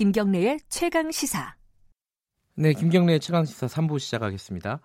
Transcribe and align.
김경래의 0.00 0.60
최강 0.70 1.12
시사. 1.12 1.56
네, 2.54 2.72
김경래의 2.72 3.20
최강 3.20 3.44
시사 3.44 3.66
3부 3.66 3.98
시작하겠습니다. 3.98 4.80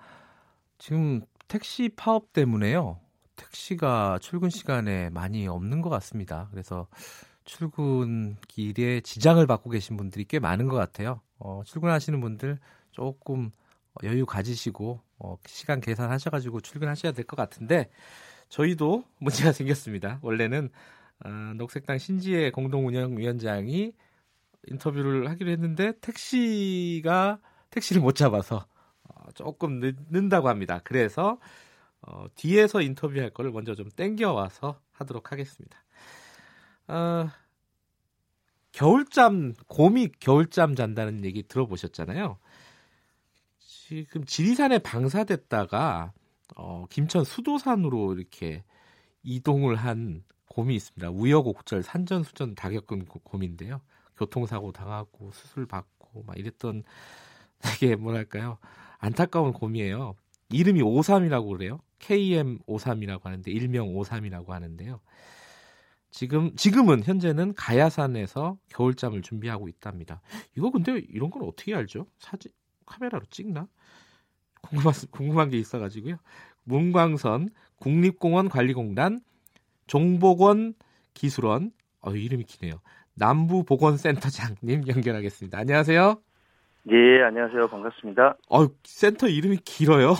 지금 0.77 1.21
택시 1.47 1.87
파업 1.95 2.33
때문에요. 2.33 2.99
택시가 3.37 4.19
출근 4.21 4.49
시간에 4.49 5.09
많이 5.11 5.47
없는 5.47 5.81
것 5.81 5.89
같습니다. 5.89 6.49
그래서 6.51 6.89
출근길에 7.45 8.99
지장을 8.99 9.47
받고 9.47 9.69
계신 9.69 9.95
분들이 9.95 10.25
꽤 10.25 10.39
많은 10.39 10.67
것 10.67 10.75
같아요. 10.75 11.21
어, 11.39 11.61
출근하시는 11.65 12.19
분들 12.19 12.59
조금 12.91 13.51
여유 14.03 14.25
가지시고 14.25 14.99
어, 15.19 15.37
시간 15.45 15.79
계산하셔가지고 15.79 16.59
출근하셔야 16.59 17.13
될 17.13 17.23
것 17.23 17.37
같은데 17.37 17.89
저희도 18.49 19.05
문제가 19.19 19.53
생겼습니다. 19.53 20.19
원래는 20.21 20.71
어, 21.23 21.29
녹색당 21.55 21.99
신지혜 21.99 22.51
공동운영위원장이 22.51 23.93
인터뷰를 24.67 25.29
하기로 25.29 25.51
했는데 25.51 25.93
택시가 25.99 27.39
택시를 27.69 28.01
못 28.01 28.13
잡아서 28.13 28.65
어, 29.03 29.31
조금 29.33 29.79
늦는다고 29.79 30.49
합니다. 30.49 30.81
그래서 30.83 31.39
어, 32.01 32.25
뒤에서 32.35 32.81
인터뷰할 32.81 33.31
거를 33.31 33.51
먼저 33.51 33.75
좀 33.75 33.89
땡겨와서 33.89 34.79
하도록 34.91 35.31
하겠습니다. 35.31 35.77
어, 36.87 37.29
겨울잠 38.71 39.53
곰이 39.67 40.09
겨울잠 40.19 40.75
잔다는 40.75 41.23
얘기 41.25 41.43
들어보셨잖아요. 41.43 42.37
지금 43.59 44.25
지리산에 44.25 44.79
방사됐다가 44.79 46.11
어, 46.55 46.85
김천 46.89 47.23
수도산으로 47.23 48.13
이렇게 48.13 48.63
이동을 49.23 49.75
한 49.75 50.23
곰이 50.49 50.75
있습니다. 50.75 51.09
우여곡절 51.09 51.83
산전수전 51.83 52.55
다 52.55 52.69
겪은 52.69 53.05
곰인데요. 53.05 53.81
교통사고 54.17 54.71
당하고 54.71 55.31
수술 55.31 55.65
받고 55.65 56.23
막 56.23 56.37
이랬던 56.37 56.83
되게 57.59 57.95
뭐랄까요 57.95 58.57
안타까운 58.97 59.53
곰이에요. 59.53 60.15
이름이 60.49 60.81
오삼이라고 60.81 61.49
그래요. 61.49 61.79
KM53이라고 61.99 63.23
하는데 63.23 63.51
일명 63.51 63.95
오삼이라고 63.95 64.53
하는데요. 64.53 64.99
지금 66.11 66.55
지금은 66.55 67.03
현재는 67.03 67.55
가야산에서 67.55 68.57
겨울잠을 68.69 69.21
준비하고 69.21 69.67
있답니다. 69.67 70.21
이거 70.55 70.71
근데 70.71 71.01
이런 71.09 71.29
건 71.29 71.43
어떻게 71.43 71.75
알죠? 71.75 72.07
사진 72.19 72.51
카메라로 72.85 73.25
찍나? 73.29 73.67
궁금한 74.61 74.93
궁금한 75.11 75.49
게 75.49 75.57
있어가지고요. 75.57 76.17
문광선 76.63 77.49
국립공원 77.77 78.49
관리공단 78.49 79.19
종복원 79.87 80.73
기술원 81.13 81.71
어, 82.01 82.11
이름이 82.15 82.45
기네요. 82.45 82.79
남부보건센터장님 83.17 84.87
연결하겠습니다. 84.87 85.57
안녕하세요. 85.59 86.15
네, 86.83 87.21
안녕하세요. 87.23 87.67
반갑습니다. 87.67 88.37
어, 88.49 88.67
센터 88.83 89.27
이름이 89.27 89.57
길어요. 89.65 90.13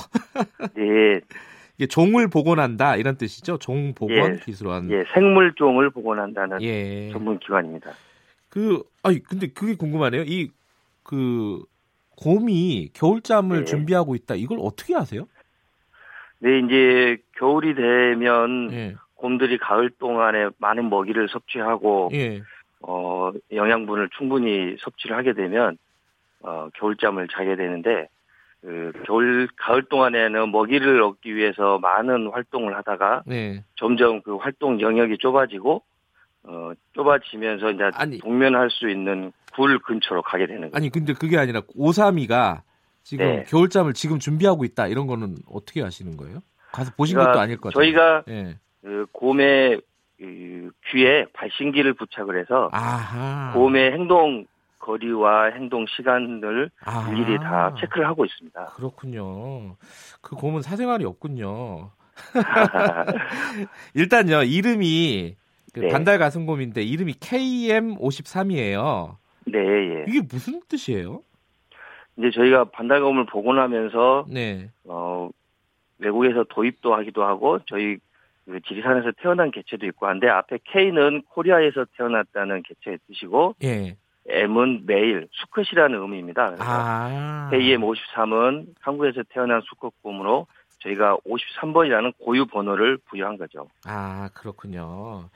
네. 0.76 1.22
이게 1.78 1.88
종을 1.88 2.30
복원한다 2.30 2.96
이런 2.96 3.18
뜻이죠. 3.18 3.58
종 3.58 3.94
복원 3.94 4.36
예, 4.36 4.40
기술원. 4.40 4.90
예, 4.92 5.04
생물종을 5.14 5.90
복원한다는 5.90 6.62
예. 6.62 7.10
전문 7.12 7.38
기관입니다. 7.40 7.92
그 8.50 8.82
아니 9.04 9.22
근데 9.22 9.48
그게 9.48 9.76
궁금하네요. 9.76 10.24
이 10.24 10.50
그 11.06 11.64
곰이 12.18 12.90
겨울잠을 12.94 13.59
네. 13.59 13.66
준비하고 13.66 14.16
있다. 14.16 14.36
이걸 14.36 14.58
어떻게 14.62 14.96
아세요? 14.96 15.28
네, 16.40 16.59
이제 16.59 17.18
겨울이 17.38 17.76
되면 17.76 18.72
예. 18.74 18.96
곰들이 19.14 19.58
가을 19.58 19.92
동안에 19.92 20.50
많은 20.58 20.90
먹이를 20.90 21.30
섭취하고 21.30 22.09
예. 22.14 22.42
어, 22.81 23.31
영양분을 23.52 24.09
충분히 24.18 24.75
섭취를 24.80 25.16
하게 25.16 25.34
되면 25.34 25.78
어, 26.41 26.69
겨울잠을 26.75 27.28
자게 27.30 27.56
되는데 27.56 28.08
그 28.62 28.91
겨울 29.06 29.47
가을 29.58 29.84
동안에는 29.84 30.52
먹이를 30.52 31.02
얻기 31.02 31.36
위해서 31.36 31.78
많은 31.80 32.31
활동을 32.31 32.75
하다가 32.78 33.24
네. 33.25 33.63
점점 33.75 34.22
그 34.22 34.38
활동 34.38 34.81
영역이 34.81 35.18
좁아지고 35.19 35.84
어, 36.44 36.72
좁아지면서 36.94 37.72
이제 37.72 37.84
아니. 37.94 38.19
동면할 38.19 38.69
수 38.69 38.90
있는 38.90 39.31
굴 39.53 39.80
근처로 39.80 40.22
가게 40.22 40.47
되는 40.47 40.62
거죠. 40.63 40.78
아니 40.78 40.90
근데 40.90 41.13
그게 41.13 41.38
아니라 41.38 41.62
오삼이가 41.75 42.63
지금 43.03 43.25
네. 43.25 43.44
겨울잠을 43.47 43.94
지금 43.94 44.19
준비하고 44.19 44.66
있다 44.66 44.88
이런 44.88 45.07
거는 45.07 45.36
어떻게 45.47 45.84
아시는 45.84 46.18
거예요? 46.18 46.40
가서 46.72 46.92
보신 46.97 47.16
그러니까 47.16 47.34
것도 47.34 47.42
아닐 47.42 47.57
거죠. 47.57 47.80
저희가 47.80 48.24
예. 48.28 48.57
그 48.81 49.06
곰의 49.12 49.81
그 50.18 50.72
귀에 50.88 51.26
발신기를 51.34 51.94
부착을 51.94 52.40
해서 52.40 52.70
아하. 52.72 53.53
곰의 53.53 53.92
행동 53.92 54.46
거리와 54.80 55.46
행동 55.56 55.86
시간을 55.88 56.70
아. 56.86 57.09
일일이 57.12 57.38
다 57.40 57.74
체크를 57.80 58.08
하고 58.08 58.25
있습니다. 58.25 58.66
그렇군요. 58.75 59.75
그 60.22 60.36
곰은 60.36 60.62
사생활이 60.62 61.06
없군요. 61.06 61.92
일단요 63.94 64.44
이름이 64.44 65.36
그 65.74 65.80
네. 65.81 65.88
반달 65.90 66.18
가슴곰인데 66.18 66.84
이름이 66.84 67.14
KM53이에요. 67.14 69.18
네, 69.48 69.59
예. 69.59 70.06
이게 70.08 70.22
무슨 70.22 70.62
뜻이에요? 70.70 71.22
이제 72.18 72.31
저희가 72.31 72.66
반달곰을 72.66 73.25
복원하면서 73.25 74.28
네. 74.30 74.70
어 74.86 75.30
외국에서 75.98 76.46
도입도 76.50 76.94
하기도 76.94 77.25
하고 77.25 77.59
저희 77.66 77.98
그 78.45 78.59
지리산에서 78.61 79.11
태어난 79.22 79.51
개체도 79.51 79.85
있고 79.88 80.07
한데 80.07 80.28
앞에 80.28 80.59
K는 80.72 81.23
코리아에서 81.23 81.85
태어났다는 81.97 82.63
개체의 82.63 83.00
뜻이고 83.07 83.56
예. 83.63 83.97
M은 84.28 84.85
매일 84.85 85.28
수컷이라는 85.31 86.00
의미입니다. 86.01 86.45
그래서 86.47 86.63
아. 86.66 87.50
KM53은 87.51 88.67
한국에서 88.79 89.23
태어난 89.29 89.61
수컷곰으로 89.61 90.47
저희가 90.79 91.17
53번이라는 91.28 92.13
고유 92.19 92.45
번호를 92.45 92.97
부여한 93.09 93.38
거죠. 93.38 93.67
아, 93.85 94.29
그렇군요. 94.33 95.29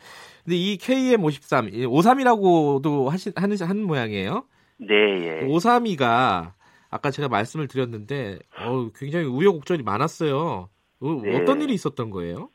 근데 0.43 0.55
이 0.55 0.77
KM53, 0.77 1.71
53이라고도 1.87 3.09
하신, 3.09 3.33
하는, 3.35 3.57
하는 3.59 3.83
모양이에요? 3.83 4.43
네, 4.77 4.95
예. 4.95 5.47
53이가 5.47 6.53
아까 6.91 7.11
제가 7.11 7.27
말씀을 7.27 7.67
드렸는데, 7.67 8.39
어 8.59 8.89
굉장히 8.95 9.25
우여곡절이 9.25 9.83
많았어요. 9.83 10.69
어, 11.01 11.21
네. 11.23 11.39
어떤 11.39 11.61
일이 11.61 11.73
있었던 11.73 12.09
거예요? 12.09 12.49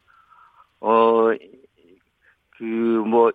어, 0.84 1.34
그, 2.58 2.62
뭐, 2.62 3.32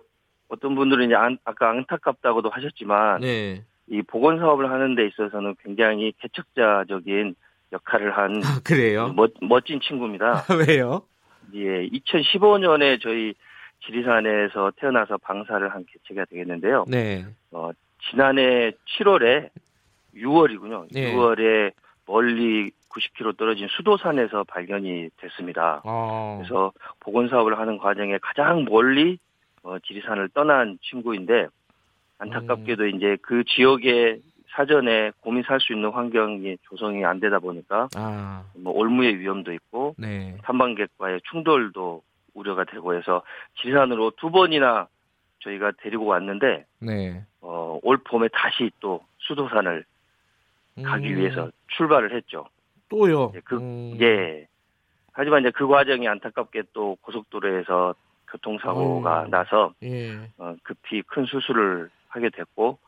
어떤 0.48 0.76
분들은 0.76 1.06
이제 1.06 1.14
안, 1.16 1.36
아까 1.44 1.70
안타깝다고도 1.70 2.48
하셨지만, 2.48 3.20
네. 3.22 3.64
이 3.88 4.02
보건 4.02 4.38
사업을 4.38 4.70
하는 4.70 4.94
데 4.94 5.04
있어서는 5.06 5.56
굉장히 5.60 6.12
개척자적인 6.20 7.34
역할을 7.72 8.16
한 8.16 8.36
아, 8.44 8.60
그래요? 8.64 9.12
멋, 9.16 9.32
멋진 9.42 9.80
친구입니다. 9.80 10.44
왜요? 10.68 11.02
예, 11.54 11.88
2015년에 11.88 13.02
저희 13.02 13.34
지리산에서 13.84 14.72
태어나서 14.76 15.18
방사를 15.18 15.68
한 15.74 15.84
개체가 15.86 16.26
되겠는데요. 16.26 16.84
네. 16.86 17.26
어, 17.50 17.70
지난해 18.08 18.70
7월에 18.98 19.50
6월이군요. 20.14 20.86
네. 20.92 21.12
6월에 21.12 21.72
멀리 22.06 22.70
90km 22.90 23.36
떨어진 23.36 23.68
수도산에서 23.68 24.44
발견이 24.44 25.08
됐습니다. 25.16 25.80
어. 25.84 26.38
그래서 26.38 26.72
보건 27.00 27.28
사업을 27.28 27.58
하는 27.58 27.78
과정에 27.78 28.18
가장 28.18 28.64
멀리 28.64 29.18
어, 29.62 29.78
지리산을 29.78 30.30
떠난 30.30 30.78
친구인데 30.82 31.46
안타깝게도 32.18 32.84
음. 32.84 32.96
이제 32.96 33.16
그 33.22 33.44
지역에 33.44 34.18
사전에 34.50 35.12
곰이 35.20 35.42
살 35.44 35.60
수 35.60 35.72
있는 35.72 35.90
환경이 35.90 36.56
조성이 36.62 37.04
안 37.04 37.20
되다 37.20 37.38
보니까 37.38 37.88
아, 37.96 38.44
뭐 38.56 38.72
올무의 38.72 39.18
위험도 39.18 39.52
있고 39.52 39.94
네. 39.96 40.36
탐방객과의 40.42 41.20
충돌도 41.30 42.02
우려가 42.34 42.64
되고 42.64 42.94
해서 42.94 43.22
지리산으로 43.60 44.12
두 44.16 44.30
번이나 44.30 44.88
저희가 45.40 45.72
데리고 45.78 46.06
왔는데 46.06 46.64
네. 46.80 47.24
어, 47.40 47.78
올 47.82 47.98
봄에 47.98 48.28
다시 48.32 48.70
또 48.80 49.00
수도산을 49.18 49.84
가기 50.82 51.12
음, 51.12 51.16
위해서 51.18 51.50
출발을 51.68 52.14
했죠. 52.16 52.46
또요. 52.90 53.32
예, 53.34 53.40
그, 53.40 53.56
음. 53.56 53.96
예. 54.00 54.46
하지만 55.12 55.40
이제 55.40 55.50
그 55.50 55.66
과정이 55.66 56.06
안타깝게 56.06 56.64
또 56.74 56.96
고속도로에서 57.00 57.94
교통사고가 58.30 59.24
음. 59.24 59.30
나서 59.30 59.72
예. 59.82 60.18
어, 60.38 60.54
급히 60.62 61.02
큰 61.02 61.24
수술을 61.24 61.88
하게 62.08 62.28
됐고 62.30 62.78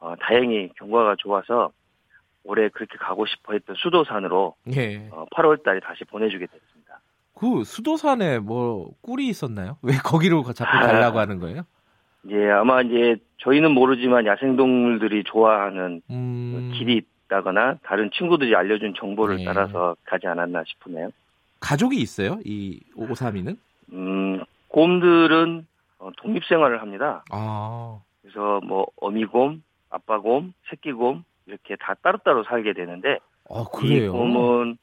어, 0.00 0.14
다행히 0.20 0.70
경과가 0.76 1.16
좋아서 1.18 1.72
올해 2.44 2.68
그렇게 2.68 2.98
가고 2.98 3.24
싶어 3.26 3.54
했던 3.54 3.76
수도산으로 3.78 4.54
예. 4.74 5.08
어, 5.10 5.26
8월 5.34 5.62
달에 5.62 5.80
다시 5.80 6.04
보내주게 6.04 6.46
됐습니다. 6.46 7.00
그 7.34 7.64
수도산에 7.64 8.38
뭐 8.38 8.90
꿀이 9.02 9.26
있었나요? 9.28 9.78
왜 9.82 9.94
거기로 9.94 10.42
자꾸 10.52 10.70
가려고 10.78 11.18
하는 11.18 11.38
거예요? 11.38 11.62
예, 12.30 12.50
아마 12.50 12.82
이제 12.82 13.16
저희는 13.38 13.72
모르지만 13.72 14.26
야생동물들이 14.26 15.24
좋아하는 15.24 16.02
음. 16.10 16.70
그 16.70 16.78
길이 16.78 17.02
있다거나 17.36 17.78
다른 17.82 18.10
친구들이 18.10 18.54
알려준 18.54 18.94
정보를 18.94 19.36
네. 19.36 19.44
따라서 19.44 19.96
가지 20.04 20.26
않았나 20.26 20.62
싶으네요. 20.66 21.10
가족이 21.60 21.96
있어요? 22.00 22.38
이 22.44 22.80
오삼이는? 22.94 23.56
음, 23.92 24.44
곰들은 24.68 25.66
어, 25.98 26.10
독립 26.18 26.44
생활을 26.44 26.82
합니다. 26.82 27.24
아. 27.30 28.00
그래서 28.20 28.60
뭐 28.64 28.86
어미곰, 29.00 29.62
아빠곰, 29.90 30.52
새끼곰 30.68 31.24
이렇게 31.46 31.76
다 31.76 31.94
따로따로 32.02 32.44
살게 32.44 32.72
되는데 32.74 33.18
아, 33.50 33.62
이 33.62 33.78
그래요. 33.88 34.12
곰은 34.12 34.76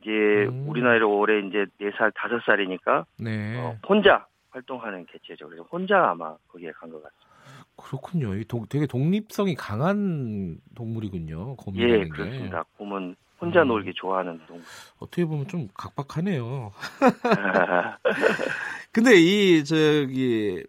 이제 0.00 0.10
음. 0.10 0.64
우리 0.68 0.82
나이로 0.82 1.16
올해 1.16 1.40
이제 1.46 1.66
4살, 1.80 2.12
5살이니까 2.14 3.04
네. 3.18 3.58
어, 3.60 3.76
혼자 3.88 4.26
활동하는 4.50 5.06
개체죠. 5.06 5.46
그래서 5.48 5.64
혼자 5.70 6.10
아마 6.10 6.34
거기에 6.48 6.72
간 6.72 6.90
것 6.90 7.02
같습니다. 7.02 7.31
그렇군요. 7.76 8.34
이 8.34 8.44
동- 8.44 8.66
되게 8.68 8.86
독립성이 8.86 9.54
강한 9.54 10.58
동물이군요. 10.74 11.50
예, 11.52 11.64
곰이라는 11.64 12.02
게. 12.04 12.08
그렇습니다. 12.08 12.64
곰은 12.78 13.16
혼자 13.40 13.62
음. 13.62 13.68
놀기 13.68 13.92
좋아하는 13.94 14.38
동물. 14.46 14.64
어떻게 14.98 15.24
보면 15.24 15.48
좀 15.48 15.68
각박하네요. 15.74 16.70
근데 18.92 19.14
이 19.16 19.64
저기 19.64 20.62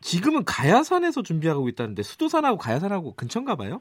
지금은 0.00 0.44
가야산에서 0.44 1.22
준비하고 1.22 1.68
있다는데 1.68 2.02
수도산하고 2.02 2.58
가야산하고 2.58 3.14
근처인가 3.14 3.56
봐요? 3.56 3.80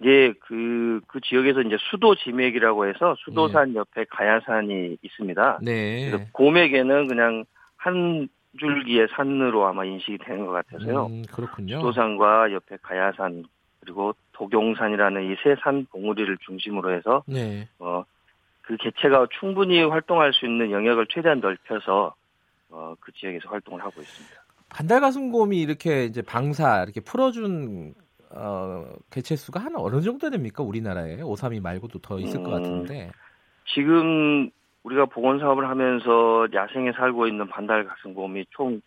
이제 0.00 0.32
그, 0.40 1.00
그 1.06 1.20
지역에서 1.20 1.60
이제 1.60 1.76
수도 1.90 2.14
지맥이라고 2.14 2.86
해서 2.86 3.14
수도산 3.18 3.74
옆에 3.74 4.06
가야산이 4.10 4.96
있습니다. 5.02 5.58
네. 5.62 6.10
그래서 6.10 6.24
곰에게는 6.32 7.06
그냥 7.06 7.44
한 7.76 8.28
줄기의 8.58 9.08
산으로 9.14 9.66
아마 9.66 9.84
인식이 9.84 10.18
되는 10.18 10.46
것 10.46 10.52
같아서요. 10.52 11.06
음, 11.06 11.22
그렇군요. 11.30 11.76
수도산과 11.76 12.52
옆에 12.52 12.76
가야산 12.82 13.44
그리고 13.80 14.12
도경산이라는 14.32 15.30
이 15.30 15.36
세 15.42 15.54
산 15.62 15.86
봉우리를 15.90 16.36
중심으로 16.38 16.92
해서 16.94 17.22
네. 17.26 17.68
어, 17.78 18.02
그 18.62 18.76
개체가 18.76 19.26
충분히 19.38 19.82
활동할 19.82 20.32
수 20.32 20.46
있는 20.46 20.70
영역을 20.70 21.06
최대한 21.08 21.40
넓혀서 21.40 22.14
어, 22.70 22.94
그 23.00 23.12
지역에서 23.12 23.48
활동을 23.48 23.82
하고 23.82 24.00
있습니다. 24.00 24.34
반달가슴곰이 24.68 25.60
이렇게 25.60 26.04
이제 26.04 26.22
방사 26.22 26.82
이렇게 26.82 27.00
풀어준 27.00 27.94
어, 28.32 28.84
개체 29.10 29.34
수가 29.34 29.60
한 29.60 29.74
어느 29.76 30.00
정도 30.02 30.30
됩니까 30.30 30.62
우리나라에 30.62 31.20
오삼이 31.22 31.60
말고도 31.60 31.98
더 32.00 32.18
있을 32.20 32.42
것 32.42 32.52
음, 32.52 32.62
같은데. 32.62 33.10
지금 33.74 34.50
우리가 34.82 35.06
보건 35.06 35.38
사업을 35.38 35.68
하면서 35.68 36.48
야생에 36.52 36.92
살고 36.92 37.26
있는 37.26 37.48
반달 37.48 37.84
가슴곰이 37.84 38.46
총 38.50 38.80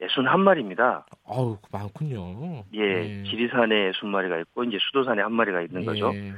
61마리입니다. 0.00 1.04
어우 1.24 1.58
많군요. 1.70 2.64
예, 2.72 2.80
네. 2.80 3.22
지리산에 3.24 3.90
60마리가 3.92 4.40
있고 4.42 4.64
이제 4.64 4.78
수도산에 4.80 5.22
한 5.22 5.32
마리가 5.32 5.60
있는 5.62 5.84
거죠. 5.84 6.12
예. 6.14 6.32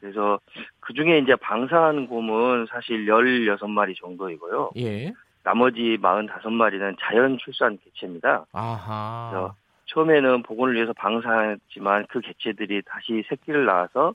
그래서 0.00 0.40
그 0.80 0.94
중에 0.94 1.18
이제 1.18 1.36
방사한 1.36 2.08
곰은 2.08 2.66
사실 2.70 3.06
16마리 3.06 3.96
정도이고요. 3.96 4.70
예. 4.78 5.12
나머지 5.44 5.98
45마리는 6.00 6.96
자연 7.00 7.38
출산 7.38 7.78
개체입니다. 7.78 8.46
아하. 8.52 9.30
그래서 9.30 9.54
처음에는 9.86 10.42
복원을 10.42 10.74
위해서 10.74 10.92
방사했지만 10.94 12.06
그 12.08 12.20
개체들이 12.20 12.82
다시 12.86 13.22
새끼를 13.28 13.66
낳아서 13.66 14.14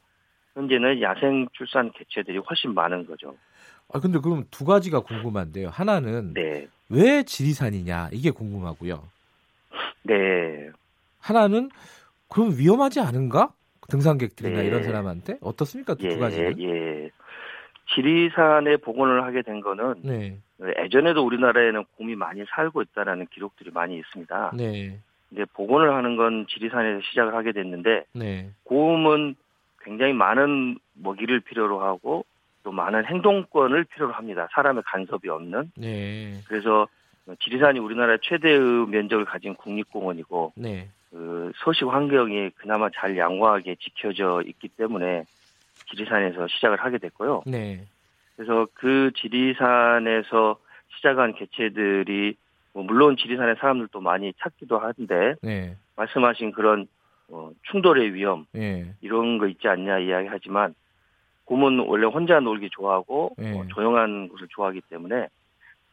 현재는 0.55 1.01
야생 1.01 1.47
출산 1.53 1.91
개체들이 1.91 2.39
훨씬 2.39 2.73
많은 2.73 3.05
거죠. 3.05 3.35
아 3.93 3.99
근데 3.99 4.19
그럼 4.19 4.45
두 4.51 4.65
가지가 4.65 5.01
궁금한데요. 5.01 5.69
하나는 5.69 6.33
네. 6.33 6.67
왜 6.89 7.23
지리산이냐 7.23 8.09
이게 8.11 8.31
궁금하고요. 8.31 9.03
네. 10.03 10.69
하나는 11.19 11.69
그럼 12.29 12.53
위험하지 12.57 12.99
않은가? 12.99 13.53
등산객들이나 13.89 14.59
네. 14.59 14.67
이런 14.67 14.83
사람한테 14.83 15.37
어떻습니까? 15.41 15.95
두, 15.95 16.05
예, 16.05 16.09
두 16.09 16.19
가지는? 16.19 16.59
예. 16.59 17.09
지리산에 17.95 18.77
복원을 18.77 19.23
하게 19.23 19.43
된 19.43 19.61
거는 19.61 20.01
네. 20.03 20.37
예전에도 20.83 21.25
우리나라에는 21.25 21.85
곰이 21.97 22.15
많이 22.15 22.43
살고 22.49 22.81
있다라는 22.81 23.27
기록들이 23.27 23.71
많이 23.71 23.97
있습니다. 23.97 24.51
네. 24.57 24.99
근데 25.29 25.45
복원을 25.53 25.93
하는 25.93 26.17
건 26.17 26.45
지리산에서 26.49 27.01
시작을 27.09 27.33
하게 27.33 27.53
됐는데 27.53 28.03
네. 28.13 28.51
곰은 28.63 29.35
굉장히 29.81 30.11
많은 30.11 30.79
먹이를 30.95 31.39
필요로 31.39 31.81
하고 31.81 32.25
또 32.67 32.73
많은 32.73 33.05
행동권을 33.05 33.85
필요로 33.85 34.11
합니다. 34.11 34.45
사람의 34.51 34.83
간섭이 34.85 35.29
없는. 35.29 35.71
네. 35.77 36.41
그래서 36.49 36.85
지리산이 37.39 37.79
우리나라 37.79 38.17
최대의 38.21 38.87
면적을 38.87 39.23
가진 39.23 39.55
국립공원이고 39.55 40.51
네. 40.57 40.89
그 41.09 41.53
서식 41.63 41.87
환경이 41.87 42.49
그나마 42.57 42.89
잘 42.93 43.17
양호하게 43.17 43.75
지켜져 43.75 44.43
있기 44.47 44.67
때문에 44.67 45.23
지리산에서 45.89 46.47
시작을 46.49 46.77
하게 46.83 46.97
됐고요. 46.97 47.43
네. 47.45 47.85
그래서 48.35 48.67
그 48.73 49.11
지리산에서 49.15 50.57
시작한 50.97 51.35
개체들이 51.35 52.35
뭐 52.73 52.83
물론 52.83 53.15
지리산의 53.15 53.55
사람들도 53.61 54.01
많이 54.01 54.33
찾기도 54.41 54.77
하는데 54.77 55.35
네. 55.41 55.77
말씀하신 55.95 56.51
그런 56.51 56.85
어, 57.29 57.49
충돌의 57.71 58.13
위험 58.13 58.45
네. 58.51 58.93
이런 58.99 59.37
거 59.37 59.47
있지 59.47 59.69
않냐 59.69 59.99
이야기하지만 59.99 60.75
곰은 61.47 61.79
원래 61.87 62.05
혼자 62.05 62.39
놀기 62.39 62.69
좋아하고 62.71 63.31
네. 63.37 63.57
어, 63.57 63.65
조용한 63.69 64.27
곳을 64.29 64.47
좋아하기 64.49 64.81
때문에 64.89 65.27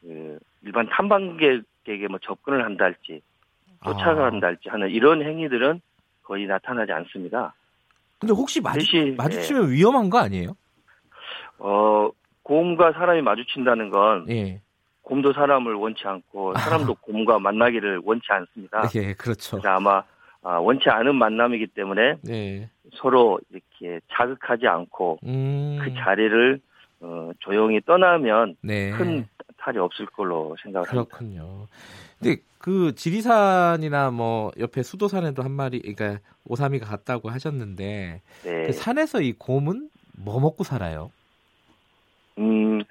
그 0.00 0.38
일반 0.62 0.88
탐방객에게 0.88 2.08
뭐 2.08 2.18
접근을 2.22 2.64
한다 2.64 2.86
할지 2.86 3.22
쫓아간다 3.84 4.48
할지 4.48 4.68
하는 4.68 4.90
이런 4.90 5.22
행위들은 5.22 5.80
거의 6.24 6.46
나타나지 6.46 6.90
않습니다. 6.92 7.54
근데 8.18 8.32
혹시 8.32 8.60
마주, 8.60 8.80
대신, 8.80 9.16
마주치면 9.16 9.70
위험한 9.70 10.10
거 10.10 10.18
아니에요? 10.18 10.56
어, 11.58 12.10
곰과 12.42 12.92
사람이 12.92 13.22
마주친다는 13.22 13.90
건 13.90 14.26
예. 14.30 14.60
곰도 15.02 15.32
사람을 15.34 15.74
원치 15.74 16.02
않고 16.06 16.54
사람도 16.56 16.94
곰과 16.96 17.38
만나기를 17.38 18.00
원치 18.04 18.26
않습니다. 18.30 18.88
예, 18.96 19.12
그렇죠. 19.12 19.58
그래서 19.58 19.68
아마 19.68 20.02
아, 20.44 20.58
원치 20.58 20.90
않은 20.90 21.16
만남이기 21.16 21.68
때문에 21.68 22.16
네. 22.22 22.68
서로 22.92 23.40
이렇게 23.50 24.00
자극하지 24.12 24.66
않고 24.66 25.18
음. 25.24 25.78
그 25.82 25.94
자리를 25.94 26.60
어, 27.00 27.30
조용히 27.40 27.80
떠나면 27.80 28.56
네. 28.60 28.90
큰 28.90 29.26
탈이 29.56 29.78
없을 29.78 30.04
걸로 30.06 30.54
생각을 30.62 30.86
합니다. 30.86 31.16
그렇군요. 31.16 31.66
근데 32.18 32.42
그 32.58 32.94
지리산이나 32.94 34.10
뭐 34.10 34.50
옆에 34.58 34.82
수도산에도 34.82 35.42
한 35.42 35.50
마리, 35.50 35.80
그러니까 35.80 36.20
오삼이가 36.44 36.86
갔다고 36.86 37.30
하셨는데 37.30 38.20
네. 38.44 38.62
그 38.66 38.72
산에서 38.72 39.22
이 39.22 39.32
곰은 39.32 39.88
뭐 40.18 40.40
먹고 40.40 40.62
살아요? 40.62 41.10
음, 42.38 42.82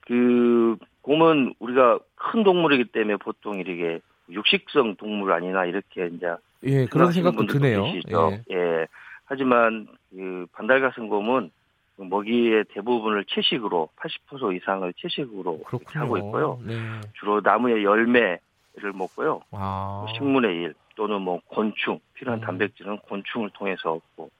그 0.00 0.76
곰은 1.00 1.54
우리가 1.58 1.98
큰 2.14 2.42
동물이기 2.42 2.92
때문에 2.92 3.16
보통 3.16 3.58
이렇게 3.58 4.00
육식성 4.30 4.96
동물 4.96 5.32
아니나 5.32 5.64
이렇게 5.64 6.06
이제 6.06 6.26
예, 6.64 6.86
그런 6.86 7.12
생각도 7.12 7.46
드네요. 7.46 7.84
계시죠. 7.84 8.38
예. 8.50 8.54
예. 8.54 8.86
하지만 9.24 9.88
그 10.10 10.46
반달가슴곰은 10.52 11.50
그 11.96 12.02
먹이의 12.02 12.64
대부분을 12.74 13.24
채식으로 13.28 13.88
80% 13.96 14.56
이상을 14.56 14.92
채식으로 14.94 15.58
그렇군요. 15.62 16.04
하고 16.04 16.16
있고요. 16.18 16.60
네. 16.64 16.74
주로 17.14 17.40
나무의 17.40 17.84
열매를 17.84 18.92
먹고요. 18.94 19.42
아. 19.52 20.06
식물의 20.14 20.56
일 20.56 20.74
또는 20.96 21.22
뭐 21.22 21.40
곤충 21.46 22.00
필요한 22.14 22.40
음. 22.40 22.44
단백질은 22.44 22.98
곤충을 22.98 23.50
통해서 23.54 23.92
얻고 23.92 24.30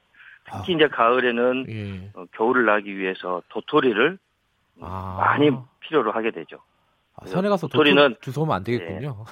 아, 0.51 0.59
특히 0.59 0.75
이제 0.75 0.89
가을에는 0.89 1.67
예. 1.69 2.11
어, 2.15 2.25
겨울을 2.33 2.65
나기 2.65 2.97
위해서 2.97 3.43
도토리를 3.49 4.19
아. 4.81 5.17
많이 5.19 5.51
필요로 5.81 6.13
하게 6.13 6.31
되죠. 6.31 6.59
아, 7.17 7.27
산에 7.27 7.49
가서 7.49 7.69
도토리는- 7.69 8.15
도토리 8.15 8.33
주워오면 8.33 8.57
안 8.57 8.65
되겠군요. 8.65 9.25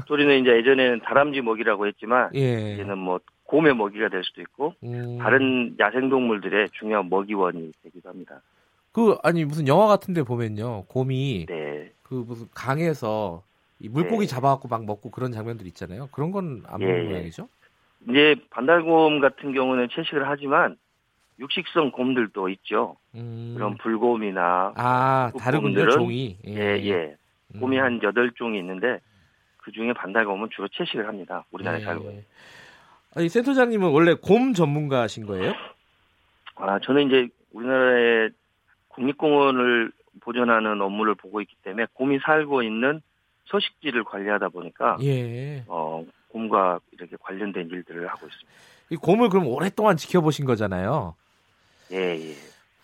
도토리는 0.00 0.40
이제 0.40 0.50
예전에는 0.56 1.00
다람쥐 1.00 1.40
먹이라고 1.42 1.86
했지만 1.88 2.30
예. 2.34 2.74
이제는 2.74 2.98
뭐 2.98 3.18
곰의 3.44 3.74
먹이가 3.74 4.08
될 4.08 4.22
수도 4.24 4.40
있고 4.40 4.74
음. 4.84 5.18
다른 5.18 5.76
야생 5.78 6.08
동물들의 6.08 6.68
중요한 6.78 7.08
먹이원이 7.10 7.72
되기도 7.82 8.08
합니다. 8.08 8.40
그 8.92 9.16
아니 9.24 9.44
무슨 9.44 9.66
영화 9.66 9.86
같은데 9.88 10.22
보면요 10.22 10.84
곰이 10.84 11.46
네. 11.46 11.90
그 12.02 12.14
무슨 12.26 12.46
강에서 12.54 13.42
이 13.80 13.88
물고기 13.88 14.26
네. 14.26 14.34
잡아갖고 14.34 14.68
막 14.68 14.84
먹고 14.86 15.10
그런 15.10 15.32
장면들 15.32 15.66
있잖아요. 15.66 16.08
그런 16.12 16.30
건안 16.30 16.62
예, 16.80 16.86
먹는 16.86 17.04
예. 17.04 17.08
모양이죠? 17.08 17.48
이제 18.08 18.36
반달곰 18.50 19.20
같은 19.20 19.52
경우는 19.52 19.88
채식을 19.90 20.28
하지만 20.28 20.76
육식성 21.40 21.90
곰들도 21.90 22.48
있죠. 22.50 22.96
음. 23.16 23.54
그런 23.56 23.76
불곰이나 23.78 24.72
아그 24.76 25.38
다르군요 25.38 25.80
곰들은- 25.80 25.92
종이. 25.94 26.38
예, 26.46 26.78
예. 26.82 26.92
음. 26.94 27.16
곰이 27.60 27.78
한 27.78 28.00
여덟 28.02 28.30
종이 28.32 28.58
있는데 28.58 29.00
그 29.58 29.72
중에 29.72 29.92
반달곰은 29.92 30.48
주로 30.54 30.68
채식을 30.68 31.08
합니다. 31.08 31.44
우리나라에 31.50 31.80
예. 31.80 31.84
살고. 31.84 32.22
아니 33.16 33.28
센터장님은 33.28 33.90
원래 33.90 34.14
곰 34.14 34.52
전문가신 34.52 35.26
거예요? 35.26 35.54
아, 36.56 36.78
저는 36.80 37.06
이제 37.06 37.28
우리나라의 37.52 38.30
국립공원을 38.88 39.92
보존하는 40.20 40.80
업무를 40.80 41.14
보고 41.14 41.40
있기 41.40 41.54
때문에 41.62 41.86
곰이 41.94 42.18
살고 42.24 42.62
있는 42.62 43.00
서식지를 43.46 44.04
관리하다 44.04 44.48
보니까 44.48 44.96
예. 45.02 45.64
어, 45.66 46.04
곰과 46.28 46.80
이렇게 46.92 47.16
관련된 47.20 47.68
일들을 47.70 48.06
하고 48.08 48.26
있습니다. 48.26 48.52
이 48.90 48.96
곰을 48.96 49.28
그럼 49.28 49.46
오랫동안 49.48 49.96
지켜보신 49.96 50.44
거잖아요. 50.44 51.14
예, 51.92 51.96
예. 51.96 52.34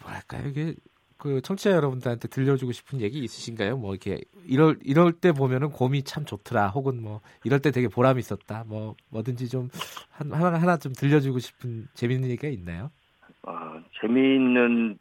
뭐랄까요 0.03 0.49
이게 0.49 0.75
그 1.21 1.41
청취자 1.43 1.71
여러분들한테 1.73 2.29
들려주고 2.29 2.73
싶은 2.73 3.01
얘기 3.03 3.19
있으신가요? 3.19 3.77
뭐 3.77 3.93
이렇게 3.95 4.21
이럴 4.47 4.79
이럴 4.83 5.13
때 5.13 5.33
보면은 5.33 5.71
곰이 5.71 6.03
참 6.03 6.25
좋더라. 6.25 6.69
혹은 6.69 7.03
뭐 7.03 7.21
이럴 7.45 7.61
때 7.61 7.71
되게 7.71 7.89
보람이 7.89 8.19
있었다. 8.19 8.65
뭐 8.67 8.97
뭐든지 9.11 9.49
좀 9.51 9.69
하나 10.11 10.53
하나 10.59 10.77
좀 10.79 10.93
들려주고 10.95 11.39
싶은 11.39 11.87
재밌는 11.95 12.31
얘기가 12.31 12.49
있나요? 12.49 12.91
아 13.43 13.81
재미있는 14.01 14.99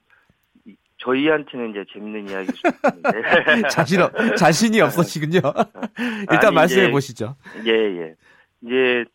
저희한테는 0.98 1.70
이제 1.72 1.86
재밌는 1.94 2.30
이야기일 2.30 2.54
수 2.54 2.62
있는데 2.68 3.68
자신 3.72 4.02
없, 4.02 4.12
자신이 4.36 4.82
없으시군요. 4.82 5.40
일단 6.30 6.46
아니, 6.48 6.56
말씀해 6.56 6.84
이제- 6.84 6.92
보시죠. 6.92 7.36
예, 7.66 7.72
예. 7.72 8.16
이제 8.62 9.06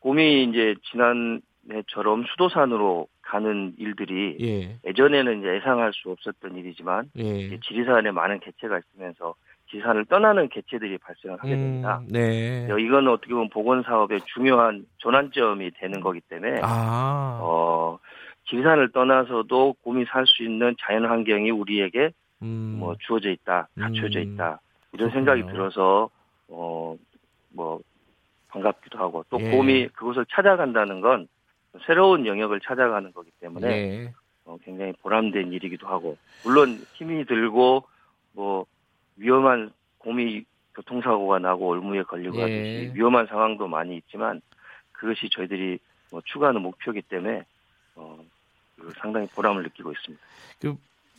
곰이 0.00 0.44
이제 0.50 0.74
지난해처럼 0.90 2.24
수도산으로 2.32 3.06
가는 3.28 3.74
일들이 3.76 4.36
예, 4.40 4.78
예전에는 4.88 5.40
이제 5.40 5.54
예상할 5.56 5.92
수 5.92 6.10
없었던 6.10 6.56
일이지만 6.56 7.10
예. 7.18 7.60
지리산에 7.60 8.10
많은 8.10 8.40
개체가 8.40 8.78
있으면서 8.78 9.34
지리산을 9.70 10.06
떠나는 10.06 10.48
개체들이 10.48 10.96
발생을 10.96 11.38
하게 11.38 11.56
됩니다. 11.56 11.98
음, 12.00 12.08
네. 12.10 12.72
어, 12.72 12.78
이건 12.78 13.06
어떻게 13.08 13.34
보면 13.34 13.50
보건 13.50 13.82
사업의 13.82 14.20
중요한 14.34 14.86
전환점이 14.98 15.72
되는 15.72 16.00
거기 16.00 16.20
때문에 16.22 16.60
아, 16.64 17.38
어 17.42 17.98
지리산을 18.48 18.92
떠나서도 18.92 19.74
곰이 19.84 20.06
살 20.06 20.24
수 20.26 20.42
있는 20.42 20.74
자연 20.80 21.04
환경이 21.04 21.50
우리에게 21.50 22.10
음, 22.40 22.76
뭐 22.78 22.96
주어져 23.06 23.28
있다, 23.30 23.68
갖춰져 23.78 24.20
음, 24.20 24.34
있다 24.34 24.60
이런 24.94 25.10
그렇군요. 25.10 25.12
생각이 25.12 25.52
들어서 25.52 26.08
어뭐 26.48 27.80
반갑기도 28.48 28.98
하고 28.98 29.22
또 29.28 29.38
예. 29.38 29.50
곰이 29.50 29.88
그곳을 29.88 30.24
찾아간다는 30.30 31.02
건 31.02 31.28
새로운 31.86 32.26
영역을 32.26 32.60
찾아가는 32.60 33.12
거기 33.12 33.30
때문에 33.40 33.68
네. 33.68 34.14
어, 34.44 34.56
굉장히 34.64 34.92
보람된 35.02 35.52
일이기도 35.52 35.86
하고 35.86 36.16
물론 36.44 36.80
힘이 36.94 37.24
들고 37.24 37.84
뭐 38.32 38.66
위험한 39.16 39.72
곰이 39.98 40.44
교통사고가 40.74 41.38
나고 41.38 41.68
올무에 41.68 42.02
걸리고 42.02 42.36
예. 42.38 42.42
하듯이 42.42 42.92
위험한 42.94 43.26
상황도 43.26 43.66
많이 43.66 43.96
있지만 43.96 44.40
그것이 44.92 45.28
저희들이 45.30 45.78
뭐 46.10 46.22
추구하는 46.24 46.62
목표이기 46.62 47.02
때문에 47.02 47.44
어, 47.96 48.18
그 48.76 48.92
상당히 48.98 49.26
보람을 49.28 49.62
느끼고 49.64 49.92
있습니다. 49.92 50.24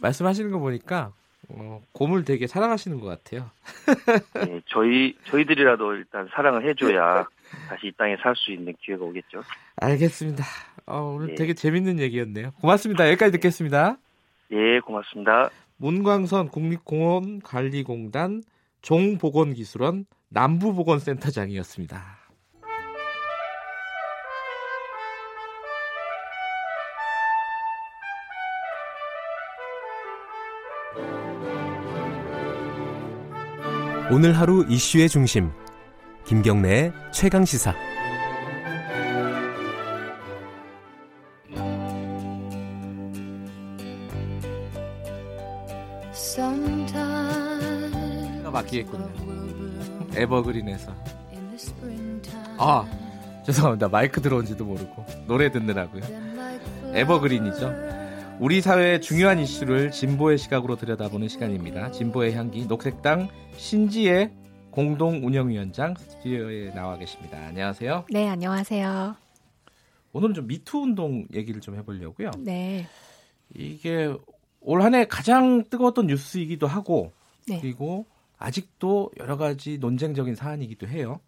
말씀하시는 0.01 0.49
거 0.51 0.59
보니까 0.59 1.11
어, 1.49 1.81
곰을 1.93 2.23
되게 2.25 2.47
사랑하시는 2.47 2.99
것 2.99 3.07
같아요. 3.07 3.49
예, 4.47 4.61
저희 4.67 5.15
저희들이라도 5.25 5.95
일단 5.95 6.27
사랑을 6.33 6.67
해줘야 6.67 7.27
다시 7.67 7.87
이 7.87 7.91
땅에 7.97 8.15
살 8.21 8.35
수 8.35 8.51
있는 8.51 8.73
기회가 8.81 9.03
오겠죠. 9.05 9.41
알겠습니다. 9.77 10.43
어, 10.85 11.13
오늘 11.15 11.31
예. 11.31 11.35
되게 11.35 11.53
재밌는 11.53 11.99
얘기였네요. 11.99 12.51
고맙습니다. 12.61 13.07
여기까지 13.09 13.31
듣겠습니다. 13.33 13.97
예, 14.51 14.79
고맙습니다. 14.79 15.49
문광선 15.77 16.49
국립공원 16.49 17.41
관리공단 17.41 18.43
종보건기술원 18.81 20.05
남부보건센터장이었습니다. 20.29 22.17
오늘 34.11 34.33
하루 34.37 34.65
이슈의 34.67 35.07
중심 35.07 35.51
김경래의 36.29 36.93
최강 37.11 37.43
시사 37.43 37.73
가 48.43 48.51
바뀌겠군요. 48.51 49.09
에버그린에서. 50.15 50.93
아, 52.59 52.85
죄송합니다. 53.43 53.87
마이크 53.89 54.21
들어온지도 54.21 54.65
모르고 54.65 55.03
노래 55.25 55.51
듣느라고요. 55.51 56.03
에버그린이죠. 56.93 57.73
우리 58.39 58.61
사회의 58.61 59.01
중요한 59.01 59.39
이슈를 59.39 59.89
진보의 59.89 60.37
시각으로 60.37 60.75
들여다보는 60.75 61.27
시간입니다. 61.27 61.89
진보의 61.89 62.35
향기 62.35 62.67
녹색당 62.67 63.29
신지혜 63.57 64.38
공동 64.71 65.25
운영위원장 65.25 65.95
스튜디오에 65.95 66.71
나와 66.73 66.97
계십니다. 66.97 67.37
안녕하세요. 67.37 68.05
네, 68.09 68.29
안녕하세요. 68.29 69.15
오늘은 70.13 70.33
좀 70.33 70.47
미투 70.47 70.79
운동 70.79 71.25
얘기를 71.33 71.59
좀 71.61 71.75
해보려고요. 71.75 72.31
네. 72.39 72.87
이게 73.53 74.13
올 74.61 74.81
한해 74.81 75.07
가장 75.07 75.63
뜨거웠던 75.69 76.07
뉴스이기도 76.07 76.67
하고 76.67 77.11
네. 77.47 77.59
그리고 77.59 78.05
아직도 78.37 79.11
여러 79.19 79.37
가지 79.37 79.77
논쟁적인 79.79 80.35
사안이기도 80.35 80.87
해요. 80.87 81.19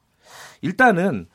일단은 0.62 1.28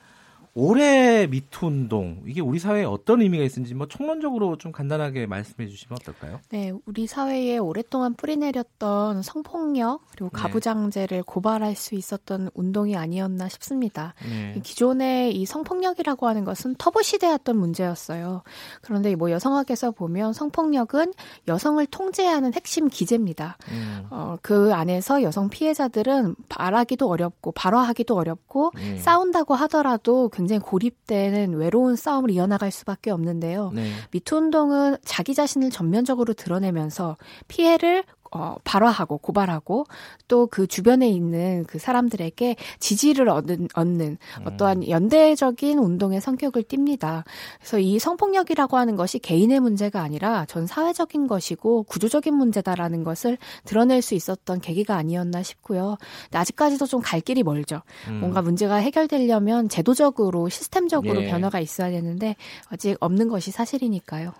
올해 0.58 1.26
미투 1.26 1.66
운동 1.66 2.22
이게 2.26 2.40
우리 2.40 2.58
사회에 2.58 2.84
어떤 2.84 3.20
의미가 3.20 3.44
있는지 3.44 3.74
뭐 3.74 3.86
총론적으로 3.86 4.56
좀 4.56 4.72
간단하게 4.72 5.26
말씀해 5.26 5.68
주시면 5.68 5.98
어떨까요? 6.00 6.40
네, 6.48 6.72
우리 6.86 7.06
사회에 7.06 7.58
오랫동안 7.58 8.14
뿌리내렸던 8.14 9.20
성폭력 9.20 10.00
그리고 10.12 10.30
네. 10.32 10.40
가부장제를 10.40 11.24
고발할 11.24 11.76
수 11.76 11.94
있었던 11.94 12.48
운동이 12.54 12.96
아니었나 12.96 13.50
싶습니다. 13.50 14.14
네. 14.22 14.58
기존의 14.64 15.36
이 15.36 15.44
성폭력이라고 15.44 16.26
하는 16.26 16.46
것은 16.46 16.74
터부 16.78 17.02
시대였던 17.02 17.54
문제였어요. 17.54 18.42
그런데 18.80 19.14
뭐 19.14 19.30
여성학에서 19.30 19.90
보면 19.90 20.32
성폭력은 20.32 21.12
여성을 21.48 21.84
통제하는 21.84 22.54
핵심 22.54 22.88
기제입니다. 22.88 23.58
음, 23.70 24.06
어, 24.08 24.36
그 24.40 24.72
안에서 24.72 25.22
여성 25.22 25.50
피해자들은 25.50 26.34
말하기도 26.56 27.06
어렵고 27.06 27.52
발화하기도 27.52 28.16
어렵고 28.16 28.72
네. 28.74 28.96
싸운다고 28.96 29.54
하더라도 29.54 30.30
굉장히 30.30 30.45
고립되는 30.60 31.54
외로운 31.54 31.96
싸움을 31.96 32.30
이어나갈 32.30 32.70
수밖에 32.70 33.10
없는데요. 33.10 33.72
네. 33.74 33.90
미투 34.10 34.36
운동은 34.36 34.96
자기 35.04 35.34
자신을 35.34 35.70
전면적으로 35.70 36.34
드러내면서 36.34 37.16
피해를 37.48 38.04
어, 38.36 38.56
발화하고 38.64 39.18
고발하고 39.18 39.86
또 40.28 40.46
그 40.50 40.66
주변에 40.66 41.08
있는 41.08 41.64
그 41.66 41.78
사람들에게 41.78 42.56
지지를 42.78 43.28
얻는, 43.28 43.68
얻는 43.74 44.16
어떠한 44.44 44.88
연대적인 44.88 45.78
운동의 45.78 46.20
성격을 46.20 46.62
띱니다. 46.64 47.24
그래서 47.58 47.78
이 47.78 47.98
성폭력이라고 47.98 48.76
하는 48.76 48.96
것이 48.96 49.18
개인의 49.18 49.60
문제가 49.60 50.02
아니라 50.02 50.44
전 50.46 50.66
사회적인 50.66 51.26
것이고 51.26 51.82
구조적인 51.84 52.34
문제다라는 52.34 53.04
것을 53.04 53.38
드러낼 53.64 54.02
수 54.02 54.14
있었던 54.14 54.60
계기가 54.60 54.96
아니었나 54.96 55.42
싶고요. 55.42 55.96
아직까지도 56.32 56.86
좀 56.86 57.02
갈 57.06 57.20
길이 57.20 57.42
멀죠. 57.44 57.82
음. 58.08 58.20
뭔가 58.20 58.42
문제가 58.42 58.76
해결되려면 58.76 59.68
제도적으로 59.68 60.48
시스템적으로 60.48 61.22
예. 61.22 61.30
변화가 61.30 61.60
있어야 61.60 61.90
되는데 61.90 62.34
아직 62.68 62.96
없는 63.00 63.28
것이 63.28 63.50
사실이니까요. 63.52 64.32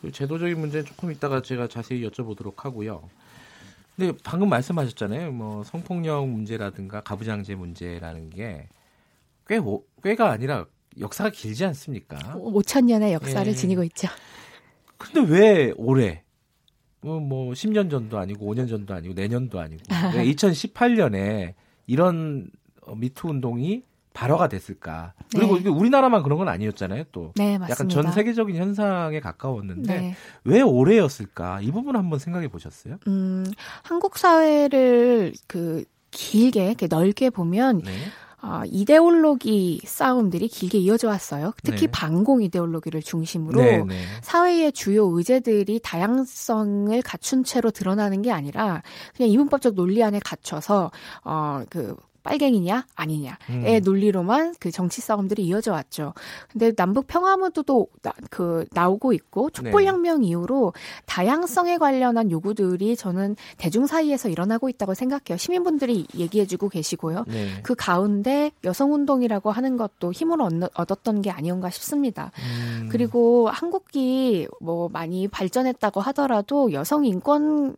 그 0.00 0.10
제도적인 0.10 0.58
문제는 0.58 0.86
조금 0.86 1.12
이따가 1.12 1.42
제가 1.42 1.68
자세히 1.68 2.08
여쭤보도록 2.08 2.60
하고요. 2.60 3.02
근데 3.96 4.16
방금 4.24 4.48
말씀하셨잖아요. 4.48 5.32
뭐 5.32 5.62
성폭력 5.64 6.28
문제라든가 6.28 7.00
가부장제 7.00 7.54
문제라는 7.54 8.30
게 8.30 8.68
꽤 9.50 9.58
꽤가 10.04 10.30
아니라 10.30 10.66
역사가 11.00 11.30
길지 11.30 11.64
않습니까? 11.64 12.16
5천 12.36 12.84
년의 12.84 13.12
역사를 13.14 13.44
예. 13.50 13.52
지니고 13.52 13.82
있죠. 13.84 14.06
근데 14.96 15.28
왜 15.28 15.72
올해? 15.76 16.22
뭐, 17.00 17.18
뭐 17.18 17.52
10년 17.52 17.90
전도 17.90 18.16
아니고 18.16 18.46
5년 18.54 18.68
전도 18.68 18.94
아니고 18.94 19.14
내년도 19.14 19.58
아니고 19.58 19.82
왜 20.14 20.22
2018년에 20.32 21.54
이런 21.88 22.48
어, 22.82 22.94
미투 22.94 23.28
운동이 23.28 23.82
발화가 24.12 24.48
됐을까? 24.48 25.14
그리고 25.34 25.54
네. 25.54 25.60
이게 25.60 25.68
우리나라만 25.68 26.22
그런 26.22 26.38
건 26.38 26.48
아니었잖아요. 26.48 27.04
또 27.12 27.32
네, 27.36 27.54
약간 27.54 27.68
맞습니다. 27.68 28.02
전 28.02 28.12
세계적인 28.12 28.56
현상에 28.56 29.20
가까웠는데 29.20 30.00
네. 30.00 30.14
왜 30.44 30.60
올해였을까? 30.62 31.60
이 31.60 31.70
부분 31.70 31.96
한번 31.96 32.18
생각해 32.18 32.48
보셨어요? 32.48 32.96
음, 33.06 33.46
한국 33.82 34.18
사회를 34.18 35.32
그 35.46 35.84
길게 36.10 36.66
이렇게 36.66 36.86
넓게 36.88 37.30
보면 37.30 37.82
네. 37.84 37.92
아, 38.42 38.62
이데올로기 38.66 39.82
싸움들이 39.84 40.48
길게 40.48 40.78
이어져 40.78 41.08
왔어요. 41.08 41.52
특히 41.62 41.86
네. 41.86 41.90
반공 41.90 42.42
이데올로기를 42.42 43.02
중심으로 43.02 43.60
네, 43.60 43.84
네. 43.84 44.02
사회의 44.22 44.72
주요 44.72 45.06
의제들이 45.06 45.80
다양성을 45.82 47.02
갖춘 47.02 47.44
채로 47.44 47.70
드러나는 47.70 48.22
게 48.22 48.32
아니라 48.32 48.82
그냥 49.14 49.30
이분법적 49.30 49.74
논리 49.74 50.02
안에 50.02 50.20
갇혀서 50.20 50.90
어 51.24 51.64
그 51.68 51.94
빨갱이냐 52.22 52.86
아니냐의 52.94 53.36
음. 53.50 53.80
논리로만 53.84 54.54
그 54.60 54.70
정치 54.70 55.00
싸움들이 55.00 55.44
이어져 55.44 55.72
왔죠. 55.72 56.14
근데 56.52 56.72
남북 56.72 57.06
평화무드도 57.06 57.88
나, 58.02 58.12
그 58.30 58.64
나오고 58.72 59.12
있고 59.12 59.50
촛불혁명 59.50 60.22
이후로 60.24 60.72
다양성에 61.06 61.78
관련한 61.78 62.30
요구들이 62.30 62.96
저는 62.96 63.36
대중 63.56 63.86
사이에서 63.86 64.28
일어나고 64.28 64.68
있다고 64.68 64.94
생각해요. 64.94 65.36
시민분들이 65.38 66.06
얘기해주고 66.14 66.68
계시고요. 66.68 67.24
네. 67.26 67.48
그 67.62 67.74
가운데 67.74 68.52
여성운동이라고 68.64 69.50
하는 69.50 69.76
것도 69.76 70.12
힘을 70.12 70.40
얻- 70.42 70.52
얻었던 70.74 71.22
게 71.22 71.30
아니었가 71.30 71.70
싶습니다. 71.70 72.32
음. 72.38 72.88
그리고 72.90 73.48
한국이 73.48 74.46
뭐 74.60 74.88
많이 74.88 75.28
발전했다고 75.28 76.00
하더라도 76.00 76.72
여성 76.72 77.04
인권의 77.04 77.74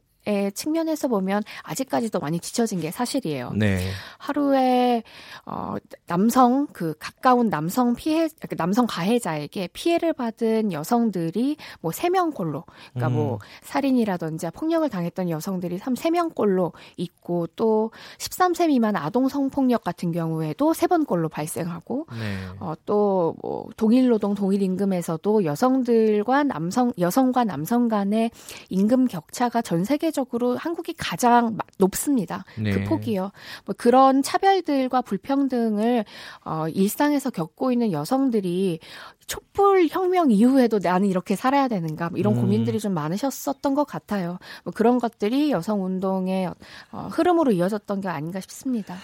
측면에서 0.54 1.08
보면 1.08 1.42
아직까지도 1.62 2.20
많이 2.20 2.38
뒤처진 2.38 2.80
게 2.80 2.90
사실이에요. 2.90 3.52
네. 3.56 3.80
하루에 4.18 5.02
어 5.46 5.76
남성 6.06 6.66
그 6.72 6.94
가까운 6.98 7.50
남성 7.50 7.94
피해 7.94 8.28
그 8.48 8.56
남성 8.56 8.86
가해자에게 8.86 9.68
피해를 9.72 10.12
받은 10.12 10.72
여성들이 10.72 11.56
뭐세 11.80 12.10
명꼴로 12.10 12.64
그러니까 12.92 13.08
음. 13.08 13.12
뭐 13.14 13.38
살인이라든지 13.62 14.48
폭력을 14.54 14.88
당했던 14.88 15.30
여성들이 15.30 15.78
3, 15.78 15.94
3명꼴로 15.94 16.72
있고 16.96 17.48
또 17.56 17.90
13세 18.18 18.68
미만 18.68 18.96
아동 18.96 19.28
성폭력 19.28 19.82
같은 19.82 20.12
경우에도 20.12 20.72
세 20.72 20.86
번꼴로 20.86 21.28
발생하고 21.28 22.06
네. 22.12 22.36
어, 22.60 22.74
또, 22.86 23.34
뭐, 23.42 23.68
동일 23.76 24.08
노동, 24.08 24.34
동일 24.34 24.62
임금에서도 24.62 25.44
여성들과 25.44 26.44
남성, 26.44 26.92
여성과 26.98 27.44
남성 27.44 27.88
간의 27.88 28.30
임금 28.68 29.08
격차가 29.08 29.62
전 29.62 29.84
세계 29.84 30.10
적으로 30.12 30.56
한국이 30.56 30.94
가장 30.96 31.56
마- 31.56 31.64
높습니다. 31.78 32.44
네. 32.58 32.70
그 32.70 32.84
폭이요. 32.84 33.32
뭐 33.64 33.74
그런 33.76 34.22
차별들과 34.22 35.02
불평등을, 35.02 36.04
어, 36.44 36.68
일상에서 36.68 37.30
겪고 37.30 37.72
있는 37.72 37.90
여성들이 37.92 38.78
촛불 39.26 39.86
혁명 39.90 40.30
이후에도 40.30 40.78
나는 40.82 41.08
이렇게 41.08 41.34
살아야 41.36 41.68
되는가 41.68 42.10
뭐 42.10 42.18
이런 42.18 42.36
음. 42.36 42.42
고민들이 42.42 42.78
좀 42.78 42.92
많으셨었던 42.94 43.74
것 43.74 43.84
같아요. 43.84 44.38
뭐 44.64 44.72
그런 44.72 44.98
것들이 44.98 45.50
여성 45.50 45.84
운동의 45.84 46.52
어, 46.92 47.08
흐름으로 47.10 47.52
이어졌던 47.52 48.00
게 48.02 48.08
아닌가 48.08 48.40
싶습니다. 48.40 48.96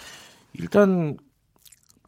일단 0.53 1.17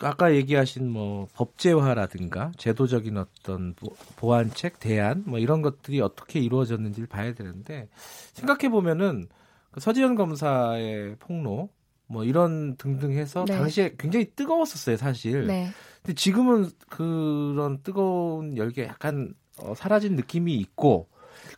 아까 0.04 0.34
얘기하신 0.34 0.90
뭐 0.90 1.28
법제화라든가 1.34 2.52
제도적인 2.58 3.18
어떤 3.18 3.74
보- 3.76 3.96
보완책, 4.16 4.80
대안 4.80 5.24
뭐 5.26 5.40
이런 5.40 5.62
것들이 5.62 6.02
어떻게 6.02 6.40
이루어졌는지를 6.40 7.08
봐야 7.08 7.34
되는데 7.34 7.90
생각해 8.34 8.70
보면은 8.70 9.28
그 9.72 9.80
서지현 9.80 10.16
검사의 10.16 11.16
폭로 11.20 11.70
뭐 12.08 12.26
이런 12.26 12.76
등등 12.76 13.14
해서 13.14 13.46
네. 13.48 13.56
당시에 13.56 13.96
굉장히 13.98 14.32
뜨거웠었어요, 14.36 14.98
사실. 14.98 15.48
네. 15.48 15.70
근데 16.04 16.14
지금은 16.14 16.70
그런 16.90 17.82
뜨거운 17.84 18.58
열기 18.58 18.82
약간 18.82 19.34
어, 19.58 19.74
사라진 19.76 20.16
느낌이 20.16 20.54
있고 20.56 21.08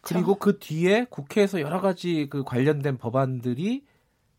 그리고 0.01 0.35
그 0.35 0.59
뒤에 0.59 1.05
국회에서 1.09 1.62
여러 1.62 1.81
가지 1.81 2.27
그 2.29 2.43
관련된 2.43 2.97
법안들이 2.97 3.83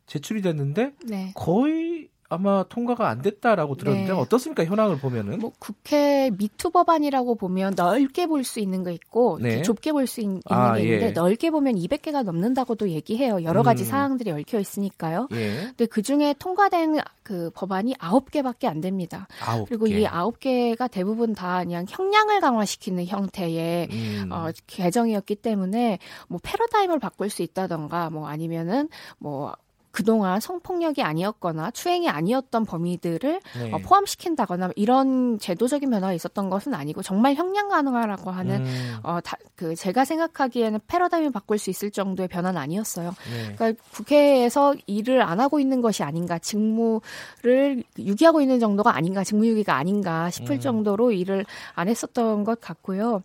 제출이 0.07 0.43
됐는데 0.43 0.93
네. 1.07 1.33
거의 1.35 1.94
아마 2.35 2.65
통과가 2.69 3.09
안 3.09 3.23
됐다라고 3.23 3.77
들었는데 3.77 4.13
네. 4.13 4.19
어떻습니까 4.19 4.65
현황을 4.65 4.99
보면은 4.99 5.39
뭐 5.39 5.53
국회 5.59 6.31
미투 6.37 6.71
법안이라고 6.71 7.35
보면 7.37 7.75
넓게 7.77 8.27
볼 8.27 8.45
수 8.45 8.61
있는 8.61 8.85
거 8.85 8.91
있고 8.91 9.39
네. 9.41 9.63
좁게 9.63 9.93
볼 9.93 10.07
수 10.07 10.21
있는 10.21 10.43
아, 10.47 10.75
게 10.75 10.83
있는데 10.83 11.07
예. 11.07 11.11
넓게 11.13 11.51
보면 11.51 11.77
200개가 11.77 12.23
넘는다고도 12.25 12.91
얘기해요. 12.91 13.43
여러 13.43 13.63
가지 13.63 13.85
음. 13.85 13.87
사항들이 13.89 14.31
얽혀 14.33 14.61
있으니까요. 14.61 15.29
예 15.33 15.55
근데 15.69 15.87
그 15.87 16.03
중에 16.03 16.35
통과된 16.39 16.99
그 17.23 17.51
법안이 17.55 17.95
9개밖에 17.95 18.67
안 18.67 18.81
됩니다. 18.83 19.27
아홉 19.43 19.69
그리고 19.69 19.87
개. 19.87 20.01
이 20.01 20.05
9개가 20.05 20.91
대부분 20.91 21.35
다 21.35 21.63
그냥 21.63 21.87
형량을 21.89 22.41
강화시키는 22.41 23.07
형태의 23.07 23.89
음. 23.91 24.29
어, 24.31 24.51
개정이었기 24.67 25.37
때문에 25.37 25.99
뭐 26.29 26.39
패러다임을 26.43 26.99
바꿀 26.99 27.31
수 27.31 27.43
있다던가 27.43 28.11
뭐 28.11 28.29
아니면은 28.29 28.89
뭐 29.19 29.55
그동안 29.95 30.41
성폭력이 30.41 31.03
아니었거나 31.03 31.71
추행이 31.71 32.09
아니었던 32.09 32.65
범위들을 32.65 33.41
네. 33.61 33.73
어, 33.73 33.79
포함시킨다거나 33.79 34.71
이런 34.75 35.39
제도적인 35.39 35.89
변화가 35.89 36.13
있었던 36.15 36.51
것은 36.51 36.75
아니고 36.75 37.03
정말 37.03 37.35
형량 37.37 37.69
가능하라고 37.69 38.33
하는 38.33 38.67
음. 38.67 38.97
어, 39.05 39.21
다, 39.23 39.37
그 39.55 39.77
제가 39.77 40.05
생각하기에는 40.05 40.81
패러다임을 40.89 41.31
바꿀 41.31 41.59
수 41.59 41.71
있을 41.71 41.93
정도의 41.93 42.27
변화는 42.27 42.61
아니었어요. 42.61 43.15
네. 43.31 43.55
그러니까 43.55 43.81
국회에서 43.93 44.75
일을 44.89 45.23
안 45.23 45.39
하고 45.39 45.61
있는 45.61 45.81
것이 45.81 46.03
아닌가, 46.03 46.41
직무를 46.41 47.85
유기하고 47.97 48.41
있는 48.41 48.59
정도가 48.59 48.97
아닌가, 48.97 49.23
직무유기가 49.23 49.77
아닌가 49.77 50.29
싶을 50.31 50.57
음. 50.57 50.61
정도로 50.61 51.13
일을 51.13 51.47
안 51.77 51.89
했었던 51.89 52.43
것 52.43 52.61
같고요. 52.61 53.23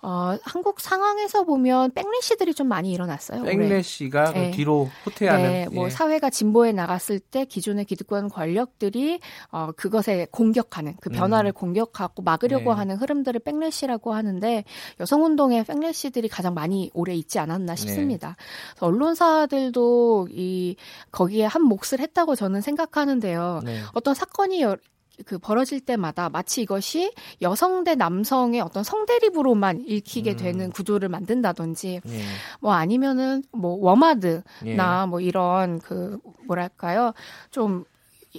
어, 0.00 0.38
한국 0.44 0.80
상황에서 0.80 1.44
보면 1.44 1.90
백래시들이 1.92 2.54
좀 2.54 2.68
많이 2.68 2.90
일어났어요. 2.90 3.42
백래시가 3.42 4.32
그 4.32 4.38
네. 4.38 4.50
뒤로 4.52 4.88
후퇴하는 5.04 5.44
네, 5.44 5.66
뭐 5.70 5.84
예. 5.84 5.90
사회가 6.06 6.30
진보에 6.30 6.70
나갔을 6.72 7.18
때 7.18 7.44
기존의 7.44 7.84
기득권 7.84 8.28
권력들이 8.28 9.18
어 9.50 9.70
그것에 9.76 10.26
공격하는 10.30 10.94
그 11.00 11.10
변화를 11.10 11.52
공격하고 11.52 12.22
막으려고 12.22 12.70
음. 12.70 12.74
네. 12.74 12.78
하는 12.78 12.96
흐름들을 12.96 13.40
백래시라고 13.40 14.14
하는데 14.14 14.64
여성 15.00 15.24
운동에 15.24 15.64
백래시들이 15.64 16.28
가장 16.28 16.54
많이 16.54 16.90
오래 16.94 17.12
있지 17.14 17.38
않았나 17.40 17.74
네. 17.74 17.80
싶습니다. 17.80 18.36
그래서 18.74 18.86
언론사들도 18.86 20.28
이 20.30 20.76
거기에 21.10 21.44
한 21.44 21.62
몫을 21.62 21.98
했다고 22.00 22.36
저는 22.36 22.60
생각하는데요. 22.60 23.60
네. 23.64 23.80
어떤 23.94 24.14
사건이 24.14 24.62
여- 24.62 24.76
그 25.24 25.38
벌어질 25.38 25.80
때마다 25.80 26.28
마치 26.28 26.62
이것이 26.62 27.12
여성 27.40 27.84
대 27.84 27.94
남성의 27.94 28.60
어떤 28.60 28.84
성대립으로만 28.84 29.84
읽히게 29.86 30.32
음. 30.32 30.36
되는 30.36 30.70
구조를 30.70 31.08
만든다든지 31.08 32.00
예. 32.06 32.20
뭐 32.60 32.72
아니면은 32.72 33.42
뭐 33.52 33.76
워마드 33.80 34.42
예. 34.66 34.74
나뭐 34.74 35.20
이런 35.20 35.78
그 35.78 36.18
뭐랄까요 36.46 37.12
좀 37.50 37.84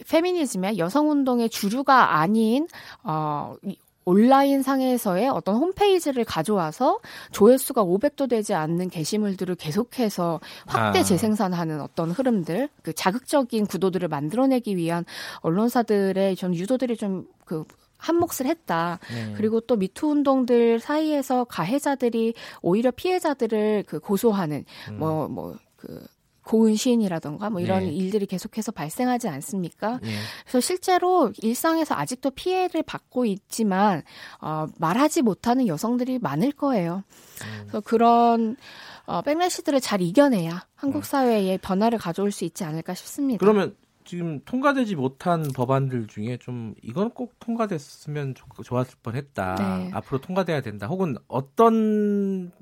페미니즘의 0.08 0.78
여성 0.78 1.10
운동의 1.10 1.50
주류가 1.50 2.20
아닌 2.20 2.68
어 3.04 3.56
이- 3.63 3.78
온라인 4.08 4.63
상에서의 4.63 5.28
어떤 5.28 5.56
홈페이지를 5.58 6.24
가져와서 6.24 7.02
조회수가 7.32 7.84
500도 7.84 8.30
되지 8.30 8.54
않는 8.54 8.89
게시물들을 8.89 9.56
계속해서 9.56 10.39
확대 10.65 11.00
아. 11.00 11.04
재생산하는 11.04 11.82
어떤 11.82 12.12
흐름들, 12.12 12.70
그 12.84 12.93
자극적인 12.93 13.65
구도들을 13.65 14.08
만들어내기 14.08 14.78
위한 14.78 15.04
언론사들의 15.41 16.38
좀 16.38 16.56
유도들이 16.56 16.96
좀그 16.96 17.65
한몫을 17.98 18.46
했다. 18.46 19.00
네. 19.13 19.34
그리고 19.36 19.60
또 19.60 19.76
미투 19.76 20.08
운동들 20.08 20.80
사이에서 20.80 21.43
가해자들이 21.43 22.34
오히려 22.62 22.91
피해자들을 22.91 23.84
그 23.88 24.00
고소하는 24.00 24.63
음. 24.89 25.00
뭐뭐그 25.00 26.08
고은 26.47 26.75
시인이라던가 26.75 27.49
뭐 27.49 27.60
이런 27.60 27.83
네. 27.83 27.91
일들이 27.91 28.25
계속해서 28.25 28.71
발생하지 28.71 29.27
않습니까? 29.27 29.99
예. 30.05 30.10
그래서 30.43 30.62
실제로 30.62 31.33
일상에서 31.41 31.93
아직도 31.93 32.31
피해를 32.31 32.83
받고 32.83 33.25
있지만 33.25 34.01
어, 34.39 34.65
말하지 34.77 35.23
못하는 35.23 35.67
여성들이 35.67 36.19
많을 36.19 36.53
거예요. 36.53 37.03
음. 37.41 37.57
그래서 37.63 37.81
그런 37.81 38.55
어, 39.05 39.21
백래시들을 39.21 39.81
잘 39.81 40.01
이겨내야 40.01 40.53
음. 40.53 40.60
한국 40.75 41.03
사회에 41.03 41.57
변화를 41.57 41.97
가져올 41.97 42.31
수 42.31 42.45
있지 42.45 42.63
않을까 42.63 42.93
싶습니다. 42.93 43.39
그러면 43.39 43.75
지금 44.05 44.39
통과되지 44.45 44.95
못한 44.95 45.43
법안들 45.53 46.07
중에 46.07 46.38
좀 46.38 46.75
이건 46.81 47.10
꼭 47.10 47.33
통과됐으면 47.41 48.36
좋, 48.36 48.47
좋았을 48.63 48.95
뻔했다. 49.03 49.55
네. 49.55 49.91
앞으로 49.93 50.21
통과돼야 50.21 50.62
된다. 50.62 50.88
혹은 50.88 51.17
어떤 51.27 52.53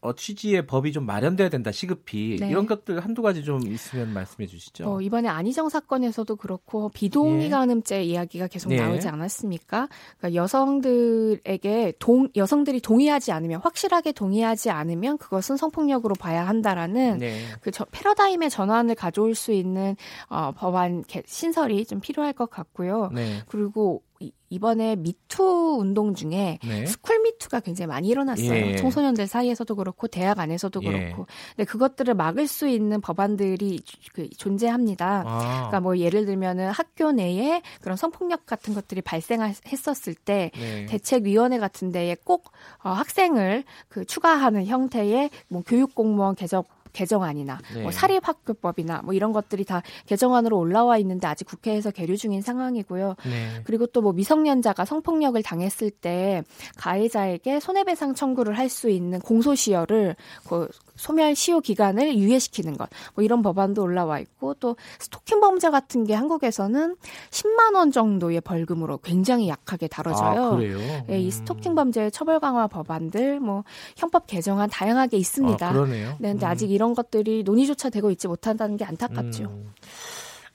어, 0.00 0.14
취지의 0.14 0.66
법이 0.68 0.92
좀 0.92 1.06
마련돼야 1.06 1.48
된다. 1.48 1.72
시급히 1.72 2.36
네. 2.38 2.48
이런 2.50 2.66
것들 2.66 3.00
한두 3.00 3.20
가지 3.20 3.42
좀 3.42 3.66
있으면 3.66 4.12
말씀해 4.12 4.46
주시죠. 4.46 4.88
어, 4.88 5.00
이번에 5.00 5.28
안희정 5.28 5.68
사건에서도 5.68 6.36
그렇고 6.36 6.88
비동의 6.90 7.50
예. 7.50 8.04
이야기가 8.04 8.46
계속 8.46 8.68
네. 8.68 8.76
나오지 8.80 9.08
않았습니까? 9.08 9.88
그러니까 10.18 10.40
여성들에게 10.40 11.94
동 11.98 12.28
여성들이 12.36 12.80
동의하지 12.80 13.32
않으면 13.32 13.60
확실하게 13.62 14.12
동의하지 14.12 14.70
않으면 14.70 15.18
그것은 15.18 15.56
성폭력으로 15.56 16.14
봐야 16.14 16.46
한다라는 16.46 17.18
네. 17.18 17.40
그 17.60 17.70
저, 17.70 17.84
패러다임의 17.86 18.50
전환을 18.50 18.94
가져올 18.94 19.34
수 19.34 19.52
있는 19.52 19.96
어, 20.28 20.52
법안 20.56 21.02
개- 21.02 21.22
신설이 21.26 21.86
좀 21.86 22.00
필요할 22.00 22.32
것 22.34 22.50
같고요. 22.50 23.10
네. 23.12 23.42
그리고 23.48 24.02
이, 24.20 24.32
이번에 24.50 24.96
미투 24.96 25.78
운동 25.80 26.14
중에 26.14 26.58
네. 26.64 26.86
스쿨 26.86 27.20
미투가 27.22 27.60
굉장히 27.60 27.86
많이 27.88 28.08
일어났어요. 28.08 28.52
예. 28.52 28.76
청소년들 28.76 29.26
사이에서도 29.26 29.74
그렇고 29.76 30.08
대학 30.08 30.40
안에서도 30.40 30.80
예. 30.84 30.90
그렇고. 30.90 31.26
근데 31.54 31.64
그것들을 31.64 32.14
막을 32.14 32.46
수 32.46 32.66
있는 32.66 33.00
법안들이 33.00 33.80
그 34.12 34.28
존재합니다. 34.30 35.24
아. 35.26 35.38
그러니까 35.38 35.80
뭐 35.80 35.98
예를 35.98 36.24
들면은 36.26 36.70
학교 36.70 37.12
내에 37.12 37.62
그런 37.80 37.96
성폭력 37.96 38.46
같은 38.46 38.74
것들이 38.74 39.02
발생했었을 39.02 40.14
때 40.14 40.50
네. 40.54 40.86
대책위원회 40.86 41.58
같은 41.58 41.92
데에 41.92 42.16
꼭 42.24 42.50
어, 42.82 42.90
학생을 42.90 43.64
그 43.88 44.04
추가하는 44.04 44.66
형태의 44.66 45.30
뭐 45.48 45.62
교육 45.66 45.94
공무원 45.94 46.34
개정 46.34 46.64
개정안이나 46.92 47.58
네. 47.74 47.82
뭐 47.82 47.90
사립학교법이나 47.90 49.02
뭐 49.04 49.14
이런 49.14 49.32
것들이 49.32 49.64
다 49.64 49.82
개정안으로 50.06 50.58
올라와 50.58 50.98
있는데 50.98 51.26
아직 51.26 51.44
국회에서 51.46 51.90
계류 51.90 52.16
중인 52.16 52.42
상황이고요. 52.42 53.16
네. 53.24 53.60
그리고 53.64 53.86
또 53.86 53.98
뭐 53.98 54.12
미성년자가 54.12 54.84
성폭력을 54.84 55.42
당했을 55.42 55.90
때 55.90 56.42
가해자에게 56.76 57.60
손해배상 57.60 58.14
청구를 58.14 58.56
할 58.56 58.68
수 58.68 58.90
있는 58.90 59.18
공소시효를 59.20 60.14
그 60.48 60.68
소멸 60.98 61.34
시효 61.34 61.60
기간을 61.60 62.18
유예시키는 62.18 62.76
것, 62.76 62.90
뭐 63.14 63.24
이런 63.24 63.40
법안도 63.40 63.82
올라와 63.82 64.18
있고 64.18 64.54
또 64.54 64.76
스토킹 64.98 65.40
범죄 65.40 65.70
같은 65.70 66.04
게 66.04 66.14
한국에서는 66.14 66.96
10만 67.30 67.74
원 67.74 67.90
정도의 67.90 68.40
벌금으로 68.40 68.98
굉장히 68.98 69.48
약하게 69.48 69.88
다뤄져요. 69.88 70.44
아, 70.44 70.56
그래요? 70.56 70.78
예, 71.08 71.18
이 71.18 71.26
음. 71.26 71.30
스토킹 71.30 71.74
범죄 71.74 72.10
처벌 72.10 72.40
강화 72.40 72.66
법안들, 72.66 73.40
뭐 73.40 73.64
현법 73.96 74.26
개정안 74.26 74.68
다양하게 74.68 75.16
있습니다. 75.16 75.66
아, 75.66 75.72
그러네요. 75.72 76.16
네, 76.18 76.32
근데 76.32 76.46
음. 76.46 76.50
아직 76.50 76.70
이런 76.70 76.94
것들이 76.94 77.42
논의조차 77.44 77.90
되고 77.90 78.10
있지 78.10 78.28
못한다는 78.28 78.76
게 78.76 78.84
안타깝죠. 78.84 79.44
음. 79.44 79.72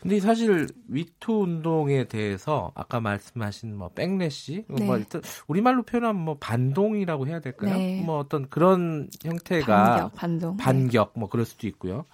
근데 0.04 0.20
사실 0.20 0.68
위투 0.90 1.44
운동에 1.44 2.04
대해서 2.04 2.74
아까 2.76 3.00
말씀하신 3.00 3.76
뭐 3.76 3.90
백래시 3.90 4.66
네. 4.68 4.86
뭐 4.86 4.98
일단 4.98 5.22
우리말로 5.48 5.84
표현하면 5.84 6.22
뭐 6.22 6.38
반동이라고 6.40 7.26
해야 7.28 7.40
될까요? 7.40 7.78
네. 7.78 8.02
뭐 8.06 8.20
어떤 8.20 8.50
그런 8.50 9.10
형태가 9.24 9.86
반격, 9.86 10.16
반동. 10.16 10.58
네. 10.58 10.64
반격 10.64 11.14
뭐 11.16 11.30
그럴 11.30 11.46
수도 11.46 11.68
있고요. 11.68 12.06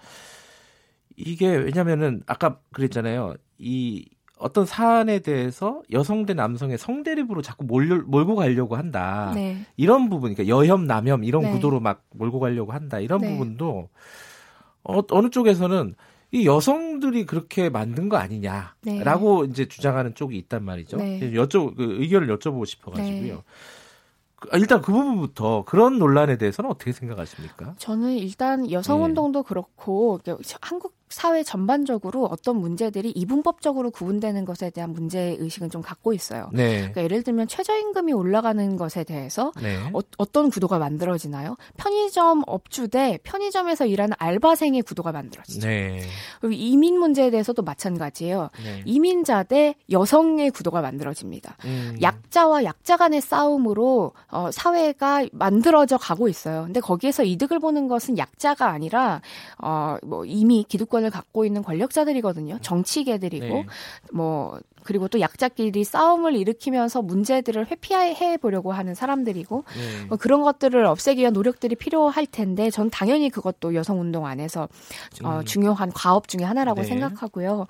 이게 1.18 1.48
왜냐면은 1.48 2.22
아까 2.28 2.60
그랬잖아요. 2.72 3.36
이 3.58 4.08
어떤 4.38 4.66
사안에 4.66 5.20
대해서 5.20 5.82
여성 5.92 6.28
대 6.28 6.34
남성의 6.36 6.78
성대립으로 6.78 7.42
자꾸 7.42 7.66
몰려, 7.66 7.98
몰고 8.06 8.36
가려고 8.36 8.78
한다. 8.78 9.32
네. 9.34 9.66
이런 9.76 10.10
부분, 10.10 10.34
그러니까 10.34 10.48
여혐, 10.56 10.86
남혐 10.86 11.24
이런 11.26 11.42
네. 11.42 11.52
구도로 11.52 11.80
막 11.82 12.06
몰고 12.16 12.40
가려고 12.40 12.72
한다. 12.72 13.00
이런 13.00 13.20
네. 13.20 13.32
부분도 13.32 13.90
어, 14.84 15.02
어느 15.10 15.30
쪽에서는 15.30 15.96
이 16.32 16.46
여성들이 16.46 17.26
그렇게 17.26 17.70
만든 17.70 18.08
거 18.10 18.18
아니냐라고 18.18 19.46
이제 19.46 19.68
주장하는 19.68 20.14
쪽이 20.16 20.38
있단 20.38 20.64
말이죠. 20.64 20.98
네. 20.98 21.20
여쭤 21.34 21.76
그 21.76 21.98
의견을 22.00 22.28
여쭤보고 22.38 22.66
싶어가지고요. 22.66 23.34
네. 23.36 23.44
그- 24.36 24.50
아, 24.52 24.58
일단 24.58 24.82
그 24.82 24.92
부분부터 24.92 25.66
그런 25.66 25.98
논란에 26.00 26.38
대해서는 26.38 26.70
어떻게 26.70 26.92
생각하십니까? 26.92 27.74
저는 27.78 28.12
일단 28.14 28.70
여성 28.72 29.00
네. 29.00 29.06
운동도 29.06 29.44
그렇고 29.44 30.20
한국 30.62 30.94
사회 31.10 31.42
전반적으로 31.44 32.26
어떤 32.26 32.58
문제들이 32.58 33.10
이분법적으로 33.12 33.90
구분되는 33.90 34.46
것에 34.46 34.70
대한 34.70 34.94
문제 34.94 35.36
의식은 35.40 35.72
좀 35.72 35.82
갖고 35.82 36.14
있어요. 36.14 36.50
네, 36.54 36.78
그러니까 36.78 37.04
예를 37.04 37.24
들면 37.24 37.48
최저임금이 37.48 38.14
올라가는 38.14 38.76
것에 38.78 39.04
대해서 39.04 39.52
네, 39.60 39.90
어, 39.92 40.26
떤 40.32 40.52
구도가 40.52 40.78
만들어지나요? 40.78 41.58
편의점 41.78 42.44
업주 42.46 42.90
대 42.90 43.18
편의점에서 43.24 43.88
일하는 43.88 44.16
알바생의 44.20 44.84
구도가 44.84 45.12
만들어지죠. 45.12 45.68
네, 45.68 46.02
그리고 46.42 46.54
이민 46.54 47.00
문제에 47.00 47.32
대해서도 47.32 47.64
마찬가지예요. 47.64 48.52
네. 48.64 48.84
이민자 48.86 49.44
대 49.44 49.74
여성의 49.90 50.52
구도가 50.52 50.82
만들어집니다. 50.82 51.58
음, 51.66 51.98
약자와 52.02 52.64
약자 52.66 52.98
간의 52.98 53.22
싸움으로 53.22 54.14
어, 54.30 54.50
사회가 54.52 55.26
만들어져 55.32 55.98
가고 55.98 56.28
있어요. 56.28 56.66
근데 56.66 56.80
거기에서 56.80 57.24
이득을 57.24 57.58
보는 57.60 57.88
것은 57.88 58.20
약자가 58.20 58.68
아니라 58.70 59.22
어, 59.58 59.98
뭐 60.04 60.24
이미 60.26 60.64
기득권 60.68 60.99
을 61.04 61.10
갖고 61.10 61.46
있는 61.46 61.64
권력자들이거든요. 61.64 62.60
정치계들이고 62.62 63.46
네. 63.46 63.66
뭐 64.12 64.60
그리고 64.84 65.08
또 65.08 65.20
약자끼리 65.20 65.84
싸움을 65.84 66.36
일으키면서 66.36 67.02
문제들을 67.02 67.68
회피해 67.70 68.38
보려고 68.38 68.72
하는 68.72 68.96
사람들이고 68.96 69.64
네. 69.68 70.06
뭐 70.08 70.18
그런 70.18 70.42
것들을 70.42 70.86
없애기 70.86 71.22
위한 71.22 71.34
노력들이 71.34 71.76
필요할 71.76 72.26
텐데 72.26 72.70
전 72.70 72.90
당연히 72.90 73.30
그것도 73.30 73.76
여성 73.76 74.00
운동 74.00 74.26
안에서 74.26 74.68
어, 75.24 75.40
음. 75.40 75.46
중요한 75.46 75.92
과업 75.92 76.28
중에 76.28 76.44
하나라고 76.44 76.82
네. 76.82 76.88
생각하고요. 76.88 77.68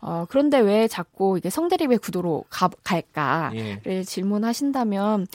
어, 0.00 0.26
그런데 0.28 0.58
왜 0.58 0.88
자꾸 0.88 1.36
이게 1.36 1.50
성대립의 1.50 1.98
구도로 1.98 2.44
가, 2.48 2.70
갈까를 2.84 3.80
예. 3.86 4.02
질문하신다면 4.02 5.26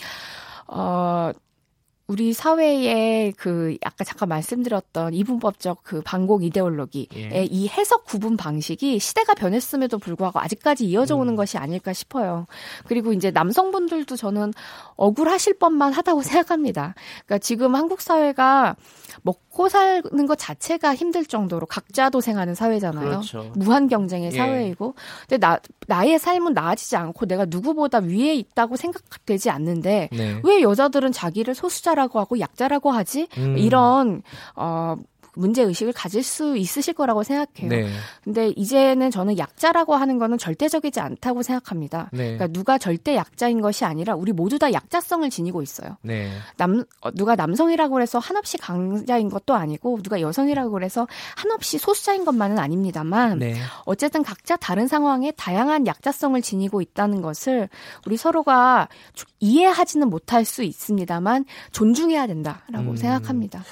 어 0.67 1.31
우리 2.07 2.31
사회의 2.31 3.33
그 3.33 3.75
아까 3.83 4.05
잠깐 4.05 4.29
말씀드렸던 4.29 5.13
이분법적 5.13 5.79
그 5.83 6.01
반공 6.01 6.41
이데올로기의 6.41 7.07
예. 7.15 7.43
이 7.43 7.67
해석 7.67 8.05
구분 8.05 8.37
방식이 8.37 8.97
시대가 8.99 9.33
변했음에도 9.33 9.99
불구하고 9.99 10.39
아직까지 10.39 10.85
이어져 10.85 11.17
오는 11.17 11.33
음. 11.33 11.35
것이 11.35 11.57
아닐까 11.57 11.91
싶어요. 11.91 12.47
그리고 12.85 13.11
이제 13.11 13.29
남성분들도 13.31 14.15
저는 14.15 14.53
억울하실 14.95 15.55
법만 15.59 15.91
하다고 15.91 16.21
생각합니다. 16.23 16.95
그러니까 17.25 17.39
지금 17.39 17.75
한국 17.75 17.99
사회가 17.99 18.77
먹 19.23 19.46
고 19.57 19.69
사는 19.69 20.27
것 20.27 20.37
자체가 20.37 20.93
힘들 20.93 21.25
정도로 21.25 21.65
각자 21.65 22.11
도생하는 22.11 22.53
사회잖아요. 22.53 23.09
그렇죠. 23.09 23.51
무한 23.55 23.87
경쟁의 23.87 24.31
예. 24.31 24.37
사회이고, 24.37 24.93
근데 25.21 25.39
나 25.39 25.59
나의 25.87 26.19
삶은 26.19 26.53
나아지지 26.53 26.95
않고 26.95 27.25
내가 27.25 27.45
누구보다 27.45 27.97
위에 27.97 28.35
있다고 28.35 28.75
생각되지 28.75 29.49
않는데 29.49 30.09
네. 30.11 30.41
왜 30.43 30.61
여자들은 30.61 31.11
자기를 31.11 31.55
소수자라고 31.55 32.19
하고 32.19 32.39
약자라고 32.39 32.91
하지? 32.91 33.29
음. 33.39 33.57
이런 33.57 34.21
어 34.55 34.95
문제 35.37 35.61
의식을 35.63 35.93
가질 35.93 36.23
수 36.23 36.57
있으실 36.57 36.93
거라고 36.93 37.23
생각해요. 37.23 37.69
네. 37.69 37.89
근데 38.23 38.49
이제는 38.55 39.11
저는 39.11 39.37
약자라고 39.37 39.95
하는 39.95 40.17
거는 40.17 40.37
절대적이지 40.37 40.99
않다고 40.99 41.43
생각합니다. 41.43 42.09
네. 42.11 42.35
그러니까 42.35 42.47
누가 42.47 42.77
절대 42.77 43.15
약자인 43.15 43.61
것이 43.61 43.85
아니라 43.85 44.15
우리 44.15 44.31
모두 44.31 44.59
다 44.59 44.71
약자성을 44.73 45.29
지니고 45.29 45.61
있어요. 45.61 45.97
네. 46.01 46.29
남 46.57 46.83
어, 47.01 47.11
누가 47.11 47.35
남성이라고 47.35 48.01
해서 48.01 48.19
한없이 48.19 48.57
강자인 48.57 49.29
것도 49.29 49.53
아니고 49.55 50.01
누가 50.01 50.19
여성이라고 50.21 50.81
해서 50.81 51.07
한없이 51.35 51.77
소수자인 51.77 52.25
것만은 52.25 52.59
아닙니다만 52.59 53.39
네. 53.39 53.55
어쨌든 53.85 54.23
각자 54.23 54.55
다른 54.57 54.87
상황에 54.87 55.31
다양한 55.31 55.87
약자성을 55.87 56.41
지니고 56.41 56.81
있다는 56.81 57.21
것을 57.21 57.69
우리 58.05 58.17
서로가 58.17 58.87
조- 59.13 59.25
이해하지는 59.39 60.09
못할 60.09 60.45
수 60.45 60.63
있습니다만 60.63 61.45
존중해야 61.71 62.27
된다라고 62.27 62.91
음. 62.91 62.95
생각합니다. 62.95 63.63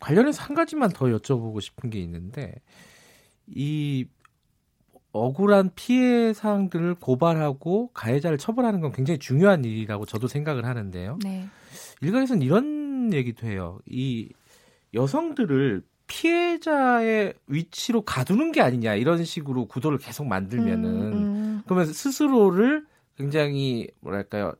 관련해서 0.00 0.42
한 0.42 0.54
가지만 0.54 0.90
더 0.90 1.06
여쭤보고 1.06 1.60
싶은 1.60 1.90
게 1.90 1.98
있는데 2.00 2.54
이 3.46 4.06
억울한 5.12 5.70
피해 5.74 6.32
사항들을 6.32 6.96
고발하고 6.96 7.90
가해자를 7.92 8.38
처벌하는 8.38 8.80
건 8.80 8.92
굉장히 8.92 9.18
중요한 9.18 9.64
일이라고 9.64 10.04
저도 10.04 10.28
생각을 10.28 10.66
하는데요. 10.66 11.18
네. 11.24 11.48
일각에서는 12.02 12.42
이런 12.42 13.12
얘기도 13.12 13.46
해요. 13.46 13.78
이 13.86 14.28
여성들을 14.92 15.82
피해자의 16.06 17.34
위치로 17.46 18.02
가두는 18.02 18.52
게 18.52 18.60
아니냐 18.60 18.94
이런 18.94 19.24
식으로 19.24 19.66
구도를 19.66 19.98
계속 19.98 20.26
만들면은 20.26 20.84
음, 20.84 21.12
음. 21.12 21.62
그러면 21.64 21.92
스스로를 21.92 22.86
굉장히 23.16 23.88
뭐랄까요 24.00 24.52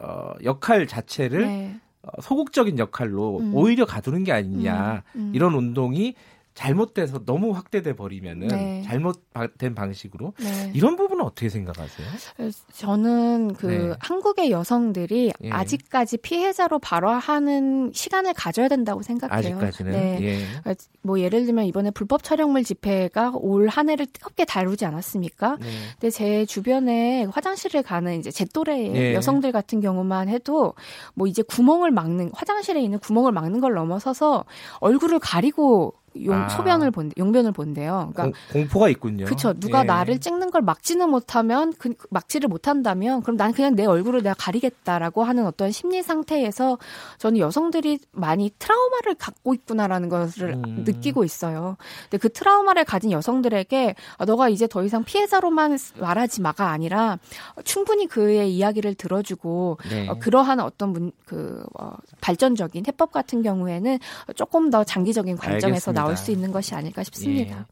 어, 0.00 0.32
역할 0.42 0.86
자체를 0.86 1.42
네. 1.42 1.80
어, 2.02 2.20
소극적인 2.20 2.78
역할로 2.78 3.38
음. 3.38 3.54
오히려 3.54 3.84
가두는 3.84 4.24
게 4.24 4.32
아니냐 4.32 5.02
음, 5.16 5.20
음. 5.20 5.32
이런 5.34 5.54
운동이 5.54 6.14
잘못돼서 6.58 7.24
너무 7.24 7.52
확대돼 7.52 7.94
버리면은 7.94 8.48
네. 8.48 8.82
잘못된 8.82 9.76
방식으로 9.76 10.32
네. 10.40 10.72
이런 10.74 10.96
부분은 10.96 11.24
어떻게 11.24 11.48
생각하세요? 11.48 12.08
저는 12.72 13.54
그 13.54 13.66
네. 13.66 13.94
한국의 14.00 14.50
여성들이 14.50 15.32
예. 15.44 15.50
아직까지 15.50 16.18
피해자로 16.18 16.80
발화하는 16.80 17.92
시간을 17.94 18.34
가져야 18.34 18.66
된다고 18.66 19.02
생각해요. 19.02 19.38
아직까지는 19.38 19.92
네. 19.92 20.18
예. 20.20 20.74
뭐 21.02 21.20
예를 21.20 21.46
들면 21.46 21.64
이번에 21.66 21.92
불법 21.92 22.24
촬영물 22.24 22.64
집회가 22.64 23.32
올 23.34 23.68
한 23.68 23.88
해를 23.90 24.06
뜨겁게 24.06 24.44
다루지 24.44 24.86
않았습니까? 24.86 25.58
네. 25.60 25.66
근데 25.92 26.10
제 26.10 26.46
주변에 26.46 27.24
화장실을 27.24 27.82
가는 27.82 28.18
이제 28.18 28.30
제 28.30 28.44
또래의 28.44 28.94
예. 28.94 29.14
여성들 29.14 29.52
같은 29.52 29.80
경우만 29.80 30.28
해도 30.28 30.74
뭐 31.14 31.26
이제 31.26 31.42
구멍을 31.42 31.90
막는 31.90 32.30
화장실에 32.34 32.82
있는 32.82 32.98
구멍을 32.98 33.30
막는 33.30 33.60
걸 33.60 33.74
넘어서서 33.74 34.44
얼굴을 34.80 35.18
가리고 35.20 35.94
용, 36.24 36.34
아. 36.34 36.48
소변을 36.48 36.90
본 36.90 37.10
용변을 37.16 37.52
본대요. 37.52 38.10
그러니까 38.12 38.38
공, 38.52 38.62
공포가 38.62 38.88
있군요. 38.88 39.24
그쵸. 39.24 39.52
누가 39.54 39.80
예. 39.80 39.84
나를 39.84 40.18
찍는 40.18 40.50
걸 40.50 40.62
막지는 40.62 41.10
못하면, 41.10 41.72
그, 41.78 41.94
막지를 42.10 42.48
못한다면, 42.48 43.22
그럼 43.22 43.36
난 43.36 43.52
그냥 43.52 43.74
내 43.74 43.84
얼굴을 43.84 44.22
내가 44.22 44.34
가리겠다라고 44.38 45.24
하는 45.24 45.46
어떤 45.46 45.70
심리 45.70 46.02
상태에서 46.02 46.78
저는 47.18 47.38
여성들이 47.38 47.98
많이 48.12 48.50
트라우마를 48.58 49.14
갖고 49.14 49.54
있구나라는 49.54 50.08
것을 50.08 50.54
음. 50.54 50.84
느끼고 50.86 51.24
있어요. 51.24 51.76
근데 52.04 52.18
그 52.18 52.28
트라우마를 52.30 52.84
가진 52.84 53.12
여성들에게 53.12 53.94
아, 54.16 54.24
너가 54.24 54.48
이제 54.48 54.66
더 54.66 54.82
이상 54.84 55.04
피해자로만 55.04 55.78
말하지 55.98 56.40
마가 56.40 56.70
아니라 56.70 57.18
충분히 57.64 58.06
그의 58.06 58.54
이야기를 58.54 58.94
들어주고 58.94 59.78
네. 59.90 60.08
어, 60.08 60.14
그러한 60.18 60.60
어떤 60.60 60.92
문, 60.92 61.12
그, 61.24 61.62
어, 61.78 61.92
발전적인 62.20 62.84
해법 62.86 63.12
같은 63.12 63.42
경우에는 63.42 63.98
조금 64.34 64.70
더 64.70 64.84
장기적인 64.84 65.36
관점에서 65.36 65.90
알겠습니다. 65.90 66.02
나올 66.08 66.16
수 66.16 66.30
있는 66.30 66.52
것이 66.52 66.74
아닐까 66.74 67.02
싶습니다. 67.04 67.58
예. 67.60 67.64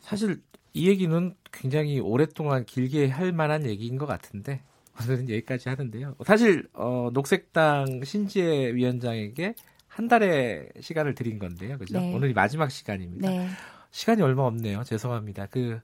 사실 0.00 0.40
이 0.74 0.88
얘기는 0.88 1.34
굉장히 1.52 2.00
오랫동안 2.00 2.64
길게 2.64 3.08
할 3.08 3.32
만한 3.32 3.66
얘기인 3.66 3.98
것 3.98 4.06
같은데 4.06 4.62
오늘은 5.00 5.28
여기까지 5.30 5.68
하는데요. 5.68 6.16
사실 6.26 6.68
어, 6.72 7.10
녹색당 7.12 8.04
신지혜 8.04 8.74
위원장에게 8.74 9.54
한 9.88 10.08
달의 10.08 10.70
시간을 10.80 11.14
드린 11.14 11.38
건데요. 11.38 11.78
그죠? 11.78 11.98
네. 11.98 12.14
오늘이 12.14 12.32
마지막 12.32 12.70
시간입니다. 12.70 13.28
네. 13.28 13.48
시간이 13.90 14.22
얼마 14.22 14.44
없네요. 14.44 14.84
죄송합니다. 14.84 15.46
그 15.46 15.80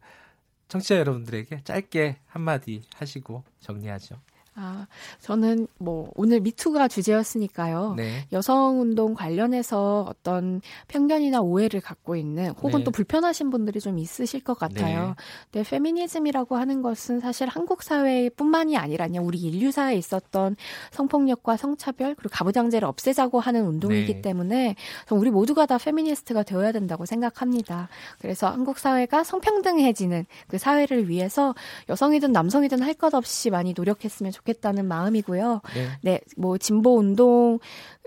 청취자 0.68 0.98
여러분들에게 0.98 1.62
짧게 1.64 2.16
한마디 2.26 2.82
하시고 2.94 3.44
정리하죠. 3.60 4.16
아, 4.60 4.86
저는 5.20 5.68
뭐 5.78 6.10
오늘 6.16 6.40
미투가 6.40 6.88
주제였으니까요. 6.88 7.94
네. 7.96 8.26
여성 8.32 8.80
운동 8.80 9.14
관련해서 9.14 10.04
어떤 10.08 10.60
편견이나 10.88 11.40
오해를 11.40 11.80
갖고 11.80 12.16
있는 12.16 12.50
혹은 12.60 12.80
네. 12.80 12.84
또 12.84 12.90
불편하신 12.90 13.50
분들이 13.50 13.80
좀 13.80 13.98
있으실 13.98 14.42
것 14.42 14.58
같아요. 14.58 15.14
근데 15.50 15.68
페미니즘이라고 15.68 16.56
하는 16.56 16.82
것은 16.82 17.20
사실 17.20 17.48
한국 17.48 17.82
사회뿐만이 17.82 18.76
아니라 18.76 19.06
그냥 19.06 19.24
우리 19.26 19.38
인류사에 19.38 19.96
있었던 19.96 20.56
성폭력과 20.90 21.56
성차별 21.56 22.14
그리고 22.16 22.30
가부장제를 22.34 22.86
없애자고 22.86 23.38
하는 23.40 23.64
운동이기 23.64 24.14
네. 24.14 24.22
때문에 24.22 24.74
우리 25.10 25.30
모두가 25.30 25.66
다 25.66 25.78
페미니스트가 25.78 26.42
되어야 26.42 26.72
된다고 26.72 27.06
생각합니다. 27.06 27.88
그래서 28.20 28.48
한국 28.48 28.78
사회가 28.78 29.22
성평등해지는 29.22 30.26
그 30.48 30.58
사회를 30.58 31.08
위해서 31.08 31.54
여성이든 31.88 32.32
남성이든 32.32 32.82
할 32.82 32.98
것 32.98 33.14
없이 33.14 33.48
많이 33.50 33.74
노력했으면 33.76 34.32
좋겠다 34.32 34.47
는 34.70 34.86
마음이고요. 34.86 35.60
네. 35.74 35.88
네, 36.02 36.20
뭐 36.36 36.58
진보 36.58 36.96
운동 36.98 37.58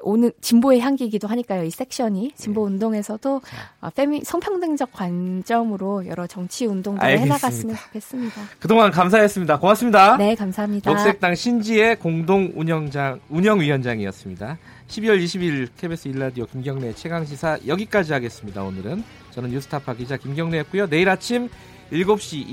오는 0.03 0.31
진보의 0.41 0.79
향기이기도 0.79 1.27
하니까요. 1.27 1.63
이 1.63 1.69
섹션이 1.69 2.33
진보 2.35 2.67
네. 2.67 2.73
운동에서도 2.73 3.41
아, 3.79 3.89
페미 3.89 4.21
성평등적 4.23 4.91
관점으로 4.91 6.07
여러 6.07 6.27
정치 6.27 6.65
운동들을 6.65 7.05
알겠습니다. 7.05 7.35
해나갔으면 7.35 7.75
좋겠습니다. 7.75 8.41
그동안 8.59 8.91
감사했습니다. 8.91 9.59
고맙습니다. 9.59 10.17
네, 10.17 10.35
감사합니다. 10.35 10.91
녹색당 10.91 11.35
신지의 11.35 11.99
공동 11.99 12.51
운영장 12.55 13.19
운영위원장이었습니다. 13.29 14.57
12월 14.87 15.23
20일 15.23 15.69
KBS 15.77 16.07
일라디오 16.09 16.45
김경래 16.45 16.93
최강 16.93 17.25
시사 17.25 17.59
여기까지 17.65 18.13
하겠습니다. 18.13 18.63
오늘은 18.63 19.03
저는 19.31 19.51
뉴스타파 19.51 19.93
기자 19.93 20.17
김경래였고요. 20.17 20.87
내일 20.89 21.09
아침 21.09 21.49
7시 21.91 22.47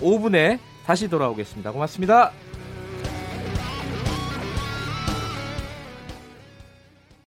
25분에 0.00 0.58
다시 0.84 1.08
돌아오겠습니다. 1.08 1.72
고맙습니다. 1.72 2.32